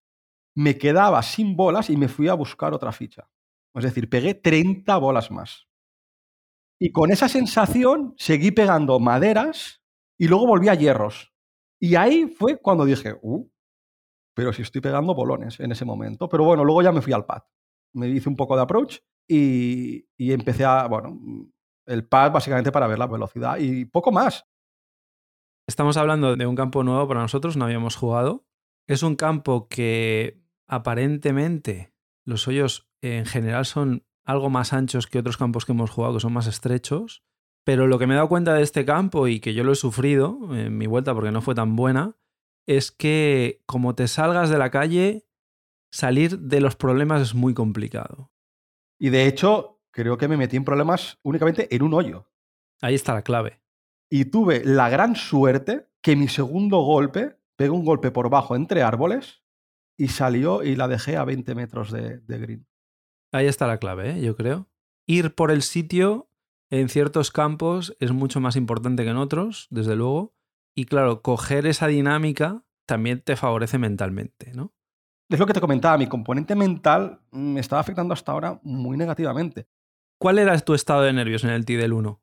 Me 0.56 0.78
quedaba 0.78 1.22
sin 1.24 1.56
bolas 1.56 1.90
y 1.90 1.98
me 1.98 2.08
fui 2.08 2.28
a 2.28 2.34
buscar 2.34 2.74
otra 2.74 2.92
ficha. 2.92 3.30
Es 3.74 3.84
decir, 3.84 4.10
pegué 4.10 4.36
30 4.36 4.96
bolas 4.98 5.32
más. 5.32 5.68
Y 6.80 6.92
con 6.92 7.12
esa 7.12 7.28
sensación 7.28 8.14
seguí 8.18 8.52
pegando 8.52 9.00
maderas 9.00 9.82
y 10.20 10.28
luego 10.28 10.46
volví 10.46 10.68
a 10.70 10.76
hierros. 10.76 11.34
Y 11.80 11.96
ahí 11.96 12.28
fue 12.28 12.60
cuando 12.60 12.86
dije, 12.86 13.16
uh, 13.22 13.50
pero 14.34 14.54
si 14.54 14.62
estoy 14.62 14.82
pegando 14.82 15.14
bolones 15.14 15.60
en 15.60 15.72
ese 15.72 15.86
momento. 15.86 16.30
Pero 16.30 16.44
bueno, 16.44 16.64
luego 16.64 16.82
ya 16.82 16.92
me 16.92 17.02
fui 17.02 17.14
al 17.14 17.26
pad. 17.26 17.44
Me 17.94 18.08
hice 18.08 18.30
un 18.30 18.36
poco 18.36 18.56
de 18.56 18.64
approach 18.64 19.00
y, 19.28 20.08
y 20.18 20.32
empecé 20.32 20.66
a, 20.66 20.88
bueno, 20.88 21.20
el 21.86 22.08
pad 22.08 22.32
básicamente 22.32 22.72
para 22.72 22.88
ver 22.88 23.00
la 23.00 23.08
velocidad 23.08 23.58
y 23.60 23.86
poco 23.86 24.12
más. 24.12 24.46
Estamos 25.68 25.96
hablando 25.98 26.36
de 26.36 26.46
un 26.46 26.56
campo 26.56 26.84
nuevo 26.84 27.08
para 27.08 27.22
nosotros, 27.22 27.56
no 27.56 27.66
habíamos 27.66 27.96
jugado. 27.96 28.46
Es 28.88 29.04
un 29.04 29.16
campo 29.16 29.68
que 29.70 30.44
aparentemente 30.68 31.94
los 32.26 32.48
hoyos 32.48 32.90
en 33.02 33.26
general 33.26 33.66
son 33.66 34.06
algo 34.26 34.50
más 34.50 34.74
anchos 34.74 35.08
que 35.08 35.20
otros 35.20 35.38
campos 35.38 35.66
que 35.66 35.72
hemos 35.72 35.92
jugado, 35.92 36.16
que 36.16 36.20
son 36.20 36.34
más 36.34 36.48
estrechos. 36.48 37.24
Pero 37.66 37.88
lo 37.88 37.98
que 37.98 38.08
me 38.08 38.14
he 38.14 38.16
dado 38.16 38.28
cuenta 38.28 38.54
de 38.54 38.62
este 38.62 38.84
campo 38.84 39.28
y 39.28 39.40
que 39.40 39.54
yo 39.54 39.64
lo 39.64 39.72
he 39.72 39.76
sufrido 39.76 40.38
en 40.54 40.78
mi 40.78 40.86
vuelta 40.86 41.14
porque 41.14 41.32
no 41.32 41.42
fue 41.42 41.56
tan 41.56 41.78
buena, 41.78 42.18
es 42.66 42.92
que 42.92 43.62
como 43.66 43.96
te 43.96 44.08
salgas 44.08 44.50
de 44.50 44.58
la 44.58 44.72
calle, 44.72 45.28
salir 45.92 46.40
de 46.40 46.62
los 46.62 46.76
problemas 46.76 47.22
es 47.22 47.36
muy 47.36 47.54
complicado. 47.54 48.32
Y 49.00 49.10
de 49.10 49.28
hecho, 49.28 49.82
creo 49.92 50.18
que 50.18 50.28
me 50.28 50.38
metí 50.38 50.58
en 50.58 50.66
problemas 50.66 51.20
únicamente 51.24 51.74
en 51.76 51.84
un 51.84 51.94
hoyo. 51.94 52.30
Ahí 52.82 52.96
está 52.96 53.14
la 53.14 53.24
clave. 53.24 53.62
Y 54.10 54.26
tuve 54.26 54.64
la 54.66 54.90
gran 54.90 55.16
suerte 55.16 55.90
que 56.02 56.16
mi 56.16 56.28
segundo 56.28 56.80
golpe 56.80 57.38
pegó 57.56 57.76
un 57.76 57.86
golpe 57.86 58.12
por 58.12 58.30
bajo 58.30 58.56
entre 58.56 58.82
árboles 58.82 59.44
y 59.98 60.10
salió 60.10 60.64
y 60.64 60.76
la 60.76 60.88
dejé 60.88 61.18
a 61.18 61.24
20 61.24 61.56
metros 61.56 61.92
de, 61.92 62.20
de 62.20 62.38
green. 62.38 62.68
Ahí 63.32 63.48
está 63.48 63.68
la 63.68 63.78
clave, 63.78 64.12
¿eh? 64.12 64.22
yo 64.22 64.36
creo. 64.36 64.70
Ir 65.08 65.34
por 65.34 65.52
el 65.52 65.62
sitio 65.62 66.30
en 66.70 66.90
ciertos 66.90 67.32
campos 67.32 67.96
es 68.00 68.12
mucho 68.12 68.40
más 68.40 68.56
importante 68.56 69.04
que 69.04 69.10
en 69.10 69.18
otros, 69.18 69.68
desde 69.70 69.96
luego. 69.96 70.36
Y 70.76 70.86
claro, 70.86 71.22
coger 71.22 71.68
esa 71.68 71.88
dinámica 71.88 72.64
también 72.86 73.22
te 73.22 73.36
favorece 73.36 73.78
mentalmente, 73.78 74.52
¿no? 74.54 74.74
Es 75.30 75.40
lo 75.40 75.46
que 75.46 75.54
te 75.54 75.62
comentaba, 75.62 75.98
mi 75.98 76.08
componente 76.08 76.56
mental 76.56 77.22
me 77.32 77.60
estaba 77.60 77.80
afectando 77.80 78.14
hasta 78.14 78.32
ahora 78.32 78.60
muy 78.64 78.98
negativamente. 78.98 79.68
¿Cuál 80.20 80.40
era 80.40 80.58
tu 80.60 80.74
estado 80.74 81.02
de 81.04 81.14
nervios 81.14 81.44
en 81.44 81.52
el 81.52 81.66
TI 81.66 81.76
del 81.76 81.94
1? 81.94 82.22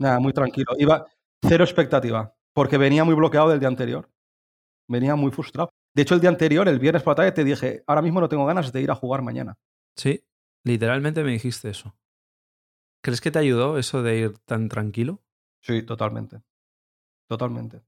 Nada, 0.00 0.20
muy 0.20 0.32
tranquilo. 0.32 0.72
Iba 0.78 1.06
cero 1.42 1.64
expectativa, 1.64 2.34
porque 2.54 2.78
venía 2.78 3.04
muy 3.04 3.14
bloqueado 3.14 3.50
del 3.50 3.60
día 3.60 3.68
anterior. 3.68 4.10
Venía 4.88 5.14
muy 5.16 5.30
frustrado. 5.30 5.70
De 5.94 6.02
hecho, 6.02 6.14
el 6.14 6.20
día 6.20 6.30
anterior, 6.30 6.68
el 6.68 6.78
viernes 6.78 7.02
por 7.02 7.12
la 7.12 7.16
tarde, 7.16 7.32
te 7.32 7.44
dije, 7.44 7.82
ahora 7.86 8.02
mismo 8.02 8.20
no 8.20 8.28
tengo 8.28 8.46
ganas 8.46 8.72
de 8.72 8.80
ir 8.80 8.90
a 8.90 8.94
jugar 8.94 9.22
mañana. 9.22 9.56
Sí, 9.96 10.24
literalmente 10.64 11.22
me 11.24 11.32
dijiste 11.32 11.70
eso. 11.70 11.96
¿Crees 13.02 13.20
que 13.20 13.30
te 13.30 13.38
ayudó 13.38 13.78
eso 13.78 14.02
de 14.02 14.18
ir 14.18 14.38
tan 14.38 14.68
tranquilo? 14.68 15.22
Sí, 15.60 15.82
totalmente. 15.82 16.40
Totalmente. 17.28 17.82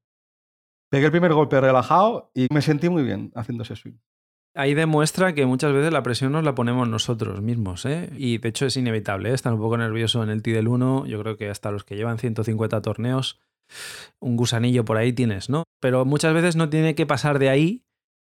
Pegué 0.91 1.07
el 1.07 1.13
primer 1.13 1.33
golpe 1.33 1.61
relajado 1.61 2.31
y 2.35 2.47
me 2.53 2.63
sentí 2.63 2.89
muy 2.89 3.03
bien 3.03 3.33
haciendo 3.35 3.63
ese 3.63 3.77
swing. 3.77 3.99
Ahí 4.55 4.75
demuestra 4.75 5.33
que 5.33 5.47
muchas 5.47 5.73
veces 5.73 5.93
la 5.93 6.03
presión 6.03 6.33
nos 6.33 6.43
la 6.43 6.57
ponemos 6.57 6.89
nosotros 6.89 7.41
mismos, 7.41 7.87
¿eh? 7.87 8.11
Y 8.17 8.39
de 8.39 8.49
hecho 8.49 8.67
es 8.67 8.77
inevitable, 8.77 9.31
¿eh? 9.31 9.35
estar 9.35 9.53
un 9.53 9.61
poco 9.61 9.77
nervioso 9.77 10.25
en 10.25 10.31
el 10.31 10.43
T 10.43 10.51
del 10.51 10.67
1. 10.67 11.07
Yo 11.07 11.21
creo 11.21 11.37
que 11.37 11.49
hasta 11.49 11.71
los 11.71 11.85
que 11.85 11.95
llevan 11.95 12.19
150 12.19 12.83
torneos, 12.83 13.41
un 14.19 14.37
gusanillo 14.37 14.85
por 14.85 14.97
ahí 14.97 15.13
tienes, 15.13 15.49
¿no? 15.49 15.63
Pero 15.81 16.05
muchas 16.05 16.35
veces 16.35 16.57
no 16.57 16.69
tiene 16.69 16.97
que 16.97 17.07
pasar 17.07 17.39
de 17.39 17.49
ahí 17.49 17.87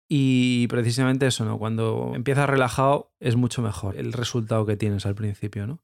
y 0.09 0.67
precisamente 0.67 1.27
eso, 1.27 1.45
¿no? 1.45 1.57
Cuando 1.57 2.11
empiezas 2.13 2.49
relajado 2.49 3.13
es 3.21 3.37
mucho 3.37 3.61
mejor 3.61 3.95
el 3.95 4.11
resultado 4.11 4.65
que 4.65 4.75
tienes 4.75 5.05
al 5.05 5.15
principio, 5.15 5.67
¿no? 5.67 5.79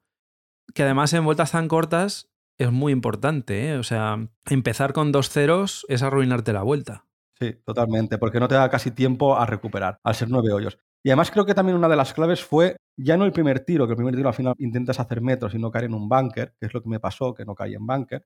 Que 0.74 0.84
además 0.84 1.14
en 1.14 1.24
vueltas 1.24 1.52
tan 1.52 1.70
cortas 1.70 2.30
es 2.58 2.72
muy 2.72 2.94
importante, 2.94 3.70
¿eh? 3.70 3.78
O 3.78 3.84
sea, 3.84 4.30
empezar 4.50 4.94
con 4.94 5.12
dos 5.12 5.30
ceros 5.30 5.86
es 5.90 6.04
arruinarte 6.04 6.54
la 6.54 6.64
vuelta. 6.64 7.06
Sí, 7.40 7.54
totalmente, 7.66 8.18
porque 8.18 8.40
no 8.40 8.48
te 8.48 8.56
da 8.56 8.70
casi 8.70 8.92
tiempo 8.92 9.38
a 9.38 9.46
recuperar, 9.46 10.00
al 10.04 10.16
ser 10.16 10.30
nueve 10.30 10.54
hoyos. 10.54 10.78
Y 11.04 11.10
además 11.10 11.32
creo 11.32 11.46
que 11.46 11.54
también 11.54 11.78
una 11.78 11.90
de 11.90 11.98
las 11.98 12.14
claves 12.14 12.44
fue 12.44 12.78
ya 12.98 13.18
no 13.18 13.26
el 13.26 13.34
primer 13.34 13.60
tiro, 13.60 13.86
que 13.86 13.92
el 13.92 13.98
primer 13.98 14.16
tiro 14.16 14.30
al 14.30 14.36
final 14.36 14.54
intentas 14.58 15.00
hacer 15.00 15.22
metros 15.22 15.54
y 15.54 15.60
no 15.60 15.70
caer 15.70 15.86
en 15.86 15.94
un 15.94 16.08
bunker, 16.08 16.56
que 16.60 16.66
es 16.66 16.74
lo 16.74 16.82
que 16.82 16.90
me 16.90 17.00
pasó, 17.00 17.34
que 17.34 17.46
no 17.46 17.54
caí 17.54 17.76
en 17.76 17.86
bunker, 17.86 18.26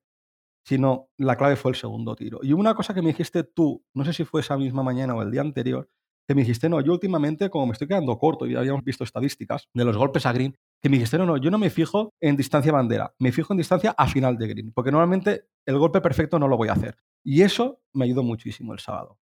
sino 0.63 1.09
la 1.17 1.35
clave 1.35 1.55
fue 1.55 1.71
el 1.71 1.75
segundo 1.75 2.15
tiro. 2.15 2.39
Y 2.43 2.53
una 2.53 2.75
cosa 2.75 2.93
que 2.93 3.01
me 3.01 3.09
dijiste 3.09 3.43
tú, 3.43 3.83
no 3.95 4.05
sé 4.05 4.13
si 4.13 4.25
fue 4.25 4.41
esa 4.41 4.57
misma 4.57 4.83
mañana 4.83 5.15
o 5.15 5.23
el 5.23 5.31
día 5.31 5.41
anterior, 5.41 5.89
que 6.27 6.35
me 6.35 6.41
dijiste, 6.41 6.69
no, 6.69 6.79
yo 6.79 6.91
últimamente, 6.91 7.49
como 7.49 7.65
me 7.65 7.73
estoy 7.73 7.87
quedando 7.87 8.17
corto 8.19 8.45
y 8.45 8.55
habíamos 8.55 8.83
visto 8.83 9.03
estadísticas 9.03 9.67
de 9.73 9.83
los 9.83 9.97
golpes 9.97 10.27
a 10.27 10.33
green, 10.33 10.55
que 10.81 10.89
me 10.89 10.95
dijiste, 10.95 11.17
no, 11.17 11.25
no, 11.25 11.37
yo 11.37 11.51
no 11.51 11.57
me 11.57 11.69
fijo 11.69 12.13
en 12.21 12.37
distancia 12.37 12.71
bandera, 12.71 13.13
me 13.19 13.31
fijo 13.31 13.53
en 13.53 13.57
distancia 13.57 13.93
a 13.97 14.07
final 14.07 14.37
de 14.37 14.47
green, 14.47 14.71
porque 14.71 14.91
normalmente 14.91 15.45
el 15.65 15.77
golpe 15.77 16.01
perfecto 16.01 16.39
no 16.39 16.47
lo 16.47 16.57
voy 16.57 16.69
a 16.69 16.73
hacer. 16.73 16.97
Y 17.23 17.41
eso 17.41 17.81
me 17.93 18.05
ayudó 18.05 18.23
muchísimo 18.23 18.73
el 18.73 18.79
sábado. 18.79 19.19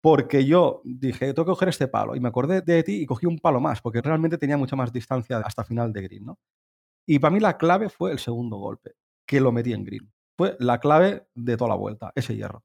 Porque 0.00 0.44
yo 0.44 0.82
dije, 0.84 1.34
tengo 1.34 1.46
que 1.46 1.50
coger 1.50 1.70
este 1.70 1.88
palo. 1.88 2.14
Y 2.14 2.20
me 2.20 2.28
acordé 2.28 2.60
de 2.60 2.82
ti 2.84 3.02
y 3.02 3.06
cogí 3.06 3.26
un 3.26 3.38
palo 3.38 3.60
más, 3.60 3.80
porque 3.80 4.00
realmente 4.00 4.38
tenía 4.38 4.56
mucha 4.56 4.76
más 4.76 4.92
distancia 4.92 5.38
hasta 5.38 5.64
final 5.64 5.92
de 5.92 6.02
green, 6.02 6.26
¿no? 6.26 6.38
Y 7.08 7.18
para 7.18 7.32
mí 7.32 7.40
la 7.40 7.56
clave 7.56 7.88
fue 7.88 8.12
el 8.12 8.18
segundo 8.18 8.56
golpe, 8.56 8.92
que 9.26 9.40
lo 9.40 9.50
metí 9.50 9.72
en 9.72 9.84
green. 9.84 10.12
Fue 10.36 10.56
la 10.60 10.78
clave 10.78 11.26
de 11.34 11.56
toda 11.56 11.70
la 11.70 11.76
vuelta, 11.76 12.12
ese 12.14 12.36
hierro. 12.36 12.64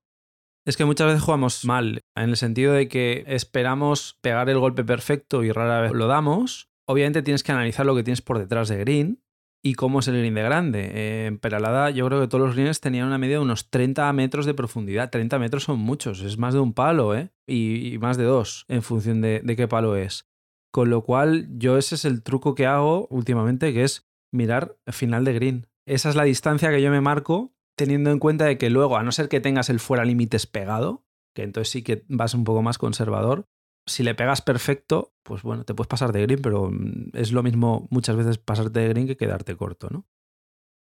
Es 0.65 0.77
que 0.77 0.85
muchas 0.85 1.07
veces 1.07 1.23
jugamos 1.23 1.65
mal, 1.65 2.03
en 2.15 2.29
el 2.29 2.37
sentido 2.37 2.73
de 2.73 2.87
que 2.87 3.23
esperamos 3.25 4.19
pegar 4.21 4.47
el 4.49 4.59
golpe 4.59 4.83
perfecto 4.83 5.43
y 5.43 5.51
rara 5.51 5.81
vez 5.81 5.91
lo 5.91 6.05
damos. 6.05 6.70
Obviamente 6.91 7.21
tienes 7.21 7.41
que 7.41 7.53
analizar 7.53 7.85
lo 7.85 7.95
que 7.95 8.03
tienes 8.03 8.21
por 8.21 8.37
detrás 8.37 8.67
de 8.67 8.77
green 8.77 9.23
y 9.63 9.75
cómo 9.75 10.01
es 10.01 10.09
el 10.09 10.17
green 10.17 10.33
de 10.33 10.43
grande. 10.43 11.25
en 11.25 11.37
Peralada 11.37 11.89
yo 11.89 12.05
creo 12.07 12.19
que 12.19 12.27
todos 12.27 12.45
los 12.45 12.55
greens 12.55 12.81
tenían 12.81 13.07
una 13.07 13.17
media 13.17 13.37
de 13.37 13.43
unos 13.43 13.69
30 13.69 14.11
metros 14.11 14.45
de 14.45 14.53
profundidad. 14.53 15.09
30 15.09 15.39
metros 15.39 15.63
son 15.63 15.79
muchos, 15.79 16.19
es 16.21 16.37
más 16.37 16.53
de 16.53 16.59
un 16.59 16.73
palo, 16.73 17.15
¿eh? 17.15 17.29
Y, 17.47 17.97
más 17.99 18.17
de 18.17 18.25
dos, 18.25 18.65
en 18.67 18.81
función 18.81 19.21
de, 19.21 19.39
de 19.41 19.55
qué 19.55 19.69
palo 19.69 19.95
es. 19.95 20.27
Con 20.73 20.89
lo 20.89 21.03
cual 21.03 21.47
yo 21.57 21.77
ese 21.77 21.95
es 21.95 22.03
el 22.03 22.23
truco 22.23 22.55
que 22.55 22.65
hago 22.65 23.07
últimamente, 23.09 23.73
que 23.73 23.85
es 23.85 24.09
mirar 24.33 24.77
final 24.87 25.23
de 25.23 25.33
green. 25.33 25.67
Esa 25.87 26.09
es 26.09 26.15
la 26.17 26.23
distancia 26.23 26.71
que 26.71 26.81
yo 26.81 26.91
me 26.91 26.99
marco 26.99 27.53
teniendo 27.77 28.11
en 28.11 28.19
cuenta 28.19 28.43
de 28.45 28.57
que 28.57 28.69
luego, 28.69 28.97
a 28.97 29.03
no 29.03 29.13
ser 29.13 29.29
que 29.29 29.39
tengas 29.39 29.69
el 29.69 29.79
fuera 29.79 30.03
límites 30.03 30.45
pegado, 30.45 31.05
que 31.33 31.43
entonces 31.43 31.71
sí 31.71 31.83
que 31.83 32.03
vas 32.09 32.33
un 32.33 32.43
poco 32.43 32.61
más 32.61 32.77
conservador, 32.77 33.47
si 33.85 34.03
le 34.03 34.15
pegas 34.15 34.41
perfecto, 34.41 35.13
pues 35.23 35.43
bueno, 35.43 35.63
te 35.63 35.73
puedes 35.73 35.87
pasar 35.87 36.11
de 36.11 36.21
green, 36.21 36.41
pero 36.41 36.69
mm, 36.71 37.11
es 37.13 37.31
lo 37.31 37.43
mismo 37.43 37.87
muchas 37.89 38.15
veces 38.15 38.37
pasarte 38.37 38.79
de 38.79 38.89
green 38.89 39.07
que 39.07 39.17
quedarte 39.17 39.55
corto, 39.55 39.89
¿no? 39.89 40.05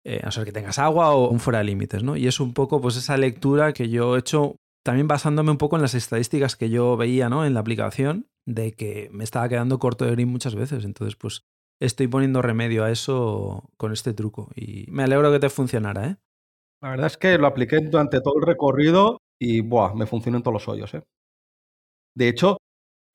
Eh, 0.05 0.19
a 0.21 0.27
no 0.27 0.31
ser 0.31 0.45
que 0.45 0.51
tengas 0.51 0.79
agua 0.79 1.11
o 1.11 1.29
un 1.29 1.39
fuera 1.39 1.59
de 1.59 1.65
límites, 1.65 2.03
¿no? 2.03 2.15
Y 2.15 2.27
es 2.27 2.39
un 2.39 2.53
poco 2.53 2.79
pues 2.81 2.95
esa 2.95 3.17
lectura 3.17 3.73
que 3.73 3.89
yo 3.89 4.15
he 4.15 4.19
hecho 4.19 4.55
también 4.83 5.07
basándome 5.07 5.51
un 5.51 5.57
poco 5.57 5.75
en 5.75 5.81
las 5.81 5.95
estadísticas 5.95 6.55
que 6.55 6.69
yo 6.69 6.95
veía, 6.95 7.29
¿no? 7.29 7.45
En 7.45 7.53
la 7.53 7.59
aplicación, 7.59 8.27
de 8.45 8.71
que 8.71 9.09
me 9.11 9.25
estaba 9.25 9.49
quedando 9.49 9.79
corto 9.79 10.05
de 10.05 10.11
green 10.11 10.29
muchas 10.29 10.55
veces. 10.55 10.85
Entonces, 10.85 11.17
pues 11.17 11.43
estoy 11.81 12.07
poniendo 12.07 12.41
remedio 12.41 12.85
a 12.85 12.91
eso 12.91 13.69
con 13.77 13.91
este 13.91 14.13
truco. 14.13 14.49
Y 14.55 14.85
me 14.89 15.03
alegro 15.03 15.31
que 15.31 15.39
te 15.39 15.49
funcionara, 15.49 16.07
¿eh? 16.07 16.17
La 16.81 16.91
verdad 16.91 17.07
es 17.07 17.17
que 17.17 17.37
lo 17.37 17.47
apliqué 17.47 17.79
durante 17.79 18.21
todo 18.21 18.35
el 18.37 18.45
recorrido 18.45 19.19
y 19.39 19.61
buah, 19.61 19.93
me 19.95 20.05
funcionó 20.05 20.37
en 20.37 20.43
todos 20.43 20.53
los 20.53 20.67
hoyos. 20.67 20.93
¿eh? 20.93 21.03
De 22.15 22.29
hecho, 22.29 22.57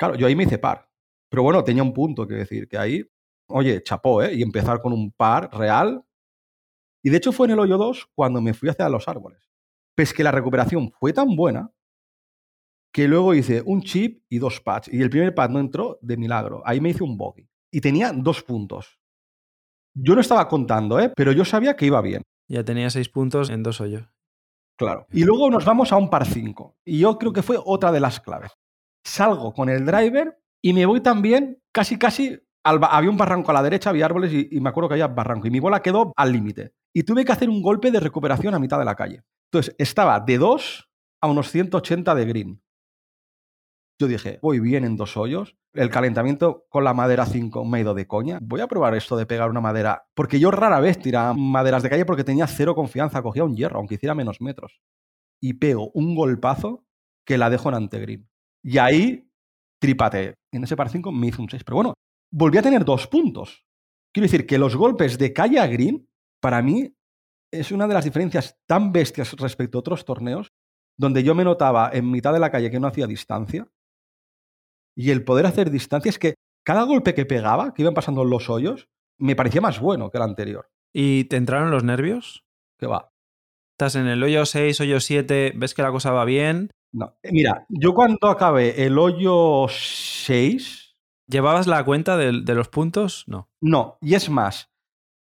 claro, 0.03 0.17
yo 0.17 0.27
ahí 0.27 0.35
me 0.35 0.43
hice 0.43 0.59
par. 0.59 0.89
Pero 1.29 1.45
bueno, 1.45 1.63
tenía 1.63 1.85
un 1.85 1.93
punto 1.93 2.27
que 2.27 2.35
decir, 2.35 2.67
que 2.67 2.77
ahí, 2.77 3.09
oye, 3.47 3.85
chapó, 3.85 4.21
¿eh? 4.21 4.35
Y 4.35 4.43
empezar 4.43 4.83
con 4.83 4.93
un 4.93 5.13
par 5.13 5.49
real. 5.57 6.05
Y 7.05 7.11
de 7.11 7.19
hecho 7.19 7.31
fue 7.31 7.47
en 7.47 7.53
el 7.53 7.61
hoyo 7.61 7.79
2 7.79 8.11
cuando 8.13 8.41
me 8.41 8.53
fui 8.53 8.69
hacia 8.69 8.89
los 8.89 9.07
árboles. 9.07 9.49
Pues 9.95 10.13
que 10.13 10.25
la 10.25 10.33
recuperación 10.33 10.91
fue 10.91 11.13
tan 11.13 11.37
buena 11.37 11.71
que 12.93 13.07
luego 13.07 13.33
hice 13.33 13.63
un 13.65 13.83
chip 13.83 14.25
y 14.29 14.39
dos 14.39 14.61
pads. 14.61 14.89
Y 14.93 15.01
el 15.01 15.09
primer 15.09 15.37
pad 15.37 15.51
no 15.51 15.61
entró 15.61 16.01
de 16.03 16.17
milagro. 16.17 16.63
Ahí 16.65 16.81
me 16.81 16.91
hice 16.91 17.05
un 17.05 17.17
bogey. 17.17 17.49
Y 17.71 17.81
tenía 17.81 18.13
dos 18.13 18.43
puntos. 18.43 18.99
Yo 19.95 20.17
no 20.17 20.21
estaba 20.21 20.49
contando, 20.49 20.99
¿eh? 20.99 21.13
pero 21.15 21.31
yo 21.31 21.45
sabía 21.45 21.77
que 21.77 21.87
iba 21.87 22.01
bien. 22.03 22.23
Ya 22.49 22.65
tenía 22.65 22.91
seis 22.91 23.09
puntos 23.09 23.51
en 23.51 23.63
dos 23.63 23.81
hoyos. 23.81 24.03
Claro. 24.77 25.07
Y 25.13 25.23
luego 25.23 25.49
nos 25.49 25.65
vamos 25.65 25.93
a 25.93 25.97
un 25.97 26.11
par 26.11 26.27
5. 26.27 26.77
Y 26.85 26.99
yo 26.99 27.19
creo 27.19 27.33
que 27.33 27.43
fue 27.43 27.57
otra 27.65 27.93
de 27.93 28.01
las 28.01 28.19
claves. 28.19 28.51
Salgo 29.05 29.53
con 29.53 29.69
el 29.69 29.85
driver 29.85 30.39
y 30.63 30.73
me 30.73 30.87
voy 30.87 31.01
también 31.01 31.61
casi, 31.73 31.99
casi. 31.99 32.39
había 32.63 33.11
un 33.11 33.17
barranco 33.17 33.51
a 33.51 33.55
la 33.55 33.63
derecha, 33.63 33.91
había 33.91 34.07
árboles 34.07 34.33
y, 34.33 34.49
y 34.51 34.61
me 34.61 34.69
acuerdo 34.71 34.89
que 34.89 34.95
había 34.95 35.09
barranco. 35.09 35.47
Y 35.47 35.51
mi 35.51 35.61
bola 35.61 35.81
quedó 35.81 36.13
al 36.17 36.33
límite. 36.33 36.75
Y 36.95 37.03
tuve 37.03 37.25
que 37.25 37.33
hacer 37.33 37.49
un 37.49 37.63
golpe 37.63 37.91
de 37.91 38.01
recuperación 38.01 38.55
a 38.55 38.59
mitad 38.59 38.79
de 38.79 38.85
la 38.85 38.95
calle. 38.95 39.23
Entonces 39.51 39.75
estaba 39.79 40.21
de 40.21 40.39
2 40.39 40.89
a 41.21 41.27
unos 41.29 41.51
180 41.51 42.15
de 42.15 42.25
green. 42.25 42.63
Yo 43.99 44.09
dije, 44.09 44.39
voy 44.43 44.59
bien 44.59 44.85
en 44.85 44.97
dos 44.97 45.17
hoyos. 45.17 45.57
El 45.75 45.89
calentamiento 45.89 46.67
con 46.69 46.85
la 46.85 46.93
madera 46.93 47.25
5 47.25 47.65
me 47.65 47.79
ha 47.79 47.81
ido 47.83 47.95
de 47.95 48.07
coña. 48.07 48.39
Voy 48.43 48.61
a 48.61 48.67
probar 48.67 48.95
esto 48.95 49.17
de 49.17 49.27
pegar 49.27 49.49
una 49.49 49.61
madera. 49.61 50.07
Porque 50.15 50.41
yo 50.41 50.51
rara 50.51 50.81
vez 50.81 50.99
tiraba 50.99 51.35
maderas 51.35 51.83
de 51.83 51.91
calle 51.91 52.05
porque 52.05 52.25
tenía 52.25 52.47
cero 52.47 52.75
confianza. 52.75 53.23
Cogía 53.23 53.45
un 53.45 53.57
hierro, 53.57 53.79
aunque 53.79 53.95
hiciera 53.95 54.15
menos 54.15 54.41
metros. 54.41 54.81
Y 55.41 55.55
pego 55.55 55.91
un 55.95 56.15
golpazo 56.15 56.85
que 57.25 57.39
la 57.39 57.49
dejo 57.49 57.69
en 57.69 57.77
antegreen. 57.77 58.32
Y 58.65 58.79
ahí 58.79 59.29
tripate. 59.81 60.35
En 60.53 60.65
ese 60.65 60.77
par 60.77 60.89
5 60.89 61.11
me 61.11 61.29
hizo 61.29 61.43
un 61.43 61.51
6. 61.51 61.65
Pero 61.65 61.77
bueno, 61.77 61.95
volví 62.33 62.59
a 62.59 62.63
tener 62.63 62.85
dos 62.85 63.07
puntos. 63.07 63.65
Quiero 64.15 64.27
decir 64.27 64.47
que 64.47 64.59
los 64.59 64.77
golpes 64.77 65.19
de 65.19 65.33
calle 65.33 65.59
a 65.59 65.67
green, 65.67 66.09
para 66.41 66.63
mí, 66.63 66.95
es 67.53 67.73
una 67.73 67.87
de 67.87 67.95
las 67.95 68.05
diferencias 68.05 68.57
tan 68.67 68.93
bestias 68.93 69.33
respecto 69.35 69.79
a 69.79 69.81
otros 69.81 70.05
torneos, 70.05 70.53
donde 70.99 71.23
yo 71.23 71.35
me 71.35 71.45
notaba 71.45 71.91
en 71.93 72.11
mitad 72.11 72.33
de 72.33 72.39
la 72.39 72.51
calle 72.51 72.71
que 72.71 72.81
no 72.81 72.89
hacía 72.89 73.07
distancia. 73.07 73.69
Y 74.97 75.11
el 75.11 75.25
poder 75.25 75.47
hacer 75.47 75.71
distancia 75.71 76.11
es 76.11 76.19
que 76.19 76.35
cada 76.65 76.85
golpe 76.85 77.15
que 77.15 77.27
pegaba, 77.27 77.75
que 77.75 77.83
iban 77.83 77.95
pasando 77.95 78.25
los 78.25 78.49
hoyos, 78.49 78.89
me 79.19 79.37
parecía 79.37 79.61
más 79.61 79.81
bueno 79.81 80.11
que 80.11 80.19
el 80.19 80.25
anterior. 80.25 80.69
¿Y 80.95 81.25
te 81.25 81.37
entraron 81.37 81.71
los 81.71 81.85
nervios? 81.85 82.45
Que 82.79 82.87
va. 82.87 83.11
Estás 83.73 83.97
en 83.97 84.07
el 84.07 84.23
hoyo 84.23 84.45
6, 84.45 84.81
hoyo 84.81 85.01
7, 85.01 85.55
ves 85.57 85.75
que 85.75 85.83
la 85.83 85.91
cosa 85.91 86.13
va 86.13 86.25
bien. 86.25 86.71
No. 86.93 87.17
Eh, 87.23 87.31
Mira, 87.33 87.67
yo 87.69 87.95
cuando 87.95 88.29
acabé 88.29 88.85
el 88.85 88.99
hoyo 88.99 89.67
6, 89.69 90.83
¿Llevabas 91.29 91.67
la 91.67 91.83
cuenta 91.85 92.17
de, 92.17 92.43
de 92.43 92.55
los 92.55 92.69
puntos? 92.69 93.25
No. 93.27 93.49
no. 93.61 93.97
Y 94.03 94.15
es 94.15 94.29
más, 94.29 94.71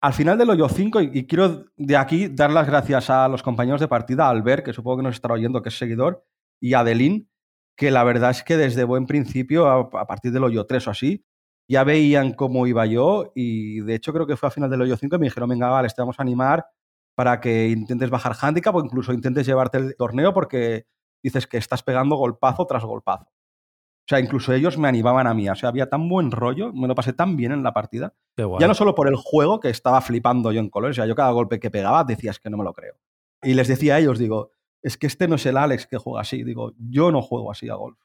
al 0.02 0.14
final 0.14 0.38
del 0.38 0.50
hoyo 0.50 0.70
5, 0.70 1.02
y, 1.02 1.10
y 1.14 1.26
quiero 1.26 1.66
de 1.76 1.98
aquí 1.98 2.28
dar 2.28 2.52
las 2.52 2.68
gracias 2.68 3.10
a 3.10 3.28
los 3.28 3.42
compañeros 3.42 3.82
de 3.82 3.88
partida, 3.88 4.28
a 4.28 4.30
Albert, 4.30 4.64
que 4.64 4.74
supongo 4.74 4.98
que 4.98 5.04
nos 5.04 5.16
estará 5.16 5.34
oyendo, 5.34 5.62
que 5.62 5.70
es 5.70 5.78
seguidor, 5.78 6.24
y 6.62 6.74
a 6.74 6.82
Adeline, 6.82 7.28
que 7.76 7.90
la 7.90 8.04
verdad 8.04 8.32
es 8.32 8.44
que 8.44 8.58
desde 8.58 8.84
buen 8.84 9.08
principio, 9.08 9.68
a, 9.68 9.90
a 10.02 10.08
partir 10.08 10.32
del 10.32 10.44
hoyo 10.44 10.66
3 10.66 10.88
o 10.88 10.92
así, 10.92 11.26
ya 11.70 11.84
veían 11.84 12.34
cómo 12.34 12.68
iba 12.68 12.86
yo 12.86 13.32
y 13.36 13.82
de 13.82 13.96
hecho 13.96 14.14
creo 14.14 14.26
que 14.26 14.38
fue 14.38 14.48
a 14.48 14.52
final 14.52 14.70
del 14.70 14.82
hoyo 14.82 14.98
5 14.98 15.16
y 15.16 15.20
me 15.20 15.26
dijeron, 15.26 15.50
venga, 15.50 15.70
vale, 15.70 15.90
te 15.90 16.02
vamos 16.02 16.18
a 16.20 16.22
animar 16.22 16.66
para 17.16 17.42
que 17.42 17.70
intentes 17.70 18.10
bajar 18.10 18.36
handicap 18.40 18.76
o 18.76 18.84
incluso 18.84 19.12
intentes 19.12 19.46
llevarte 19.46 19.80
el 19.80 19.96
torneo 19.98 20.34
porque 20.34 20.86
dices 21.28 21.48
que 21.48 21.58
estás 21.58 21.84
pegando 21.84 22.16
golpazo 22.16 22.66
tras 22.66 22.84
golpazo. 22.84 23.26
O 23.26 24.10
sea, 24.10 24.22
incluso 24.22 24.54
ellos 24.54 24.78
me 24.78 24.88
animaban 24.88 25.28
a 25.28 25.34
mí. 25.34 25.50
O 25.50 25.56
sea, 25.56 25.68
había 25.68 25.90
tan 25.90 26.08
buen 26.08 26.32
rollo, 26.32 26.72
me 26.72 26.88
lo 26.88 26.96
pasé 26.96 27.12
tan 27.12 27.36
bien 27.36 27.52
en 27.52 27.62
la 27.62 27.74
partida. 27.74 28.14
Ya 28.38 28.68
no 28.68 28.74
solo 28.74 28.96
por 28.96 29.10
el 29.10 29.18
juego, 29.18 29.60
que 29.60 29.70
estaba 29.70 30.00
flipando 30.00 30.54
yo 30.54 30.62
en 30.62 30.70
colores. 30.70 30.96
O 30.96 30.98
sea, 30.98 31.06
yo 31.06 31.16
cada 31.16 31.32
golpe 31.32 31.60
que 31.60 31.70
pegaba 31.70 32.06
decías 32.06 32.40
que 32.40 32.50
no 32.50 32.58
me 32.58 32.64
lo 32.64 32.74
creo. 32.74 32.96
Y 33.44 33.54
les 33.54 33.68
decía 33.68 33.96
a 33.96 34.00
ellos, 34.00 34.18
digo, 34.18 34.52
es 34.82 34.98
que 34.98 35.08
este 35.08 35.28
no 35.28 35.36
es 35.36 35.46
el 35.46 35.58
Alex 35.58 35.88
que 35.88 35.98
juega 35.98 36.22
así. 36.22 36.44
Digo, 36.44 36.74
yo 36.78 37.12
no 37.12 37.22
juego 37.22 37.52
así 37.52 37.68
a 37.68 37.76
golf. 37.76 38.00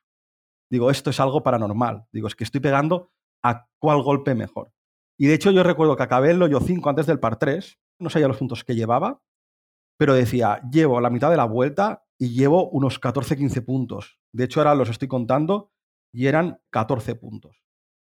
Digo, 0.69 0.91
esto 0.91 1.11
es 1.11 1.21
algo 1.21 1.45
paranormal. 1.45 2.07
Digo, 2.13 2.27
es 2.27 2.35
que 2.35 2.43
estoy 2.45 2.61
pegando 2.61 3.13
a 3.45 3.69
cuál 3.79 4.03
golpe 4.03 4.35
mejor. 4.35 4.73
Y 5.17 5.27
de 5.27 5.35
hecho 5.35 5.53
yo 5.53 5.63
recuerdo 5.63 5.97
que 5.97 6.03
acabé 6.03 6.33
el 6.33 6.43
hoyo 6.43 6.59
5 6.59 6.89
antes 6.89 7.07
del 7.07 7.21
par 7.21 7.39
3, 7.39 7.79
no 8.01 8.11
sabía 8.11 8.27
los 8.27 8.39
puntos 8.39 8.65
que 8.65 8.75
llevaba, 8.75 9.23
pero 9.97 10.15
decía, 10.15 10.61
llevo 10.71 11.01
la 11.01 11.11
mitad 11.11 11.31
de 11.31 11.37
la 11.37 11.45
vuelta 11.45 12.05
y 12.19 12.31
llevo 12.31 12.69
unos 12.71 13.01
14-15 13.01 13.65
puntos. 13.65 14.19
De 14.33 14.45
hecho 14.45 14.61
ahora 14.61 14.75
los 14.75 14.89
estoy 14.89 15.09
contando 15.09 15.73
y 16.13 16.27
eran 16.27 16.61
14 16.71 17.15
puntos. 17.15 17.63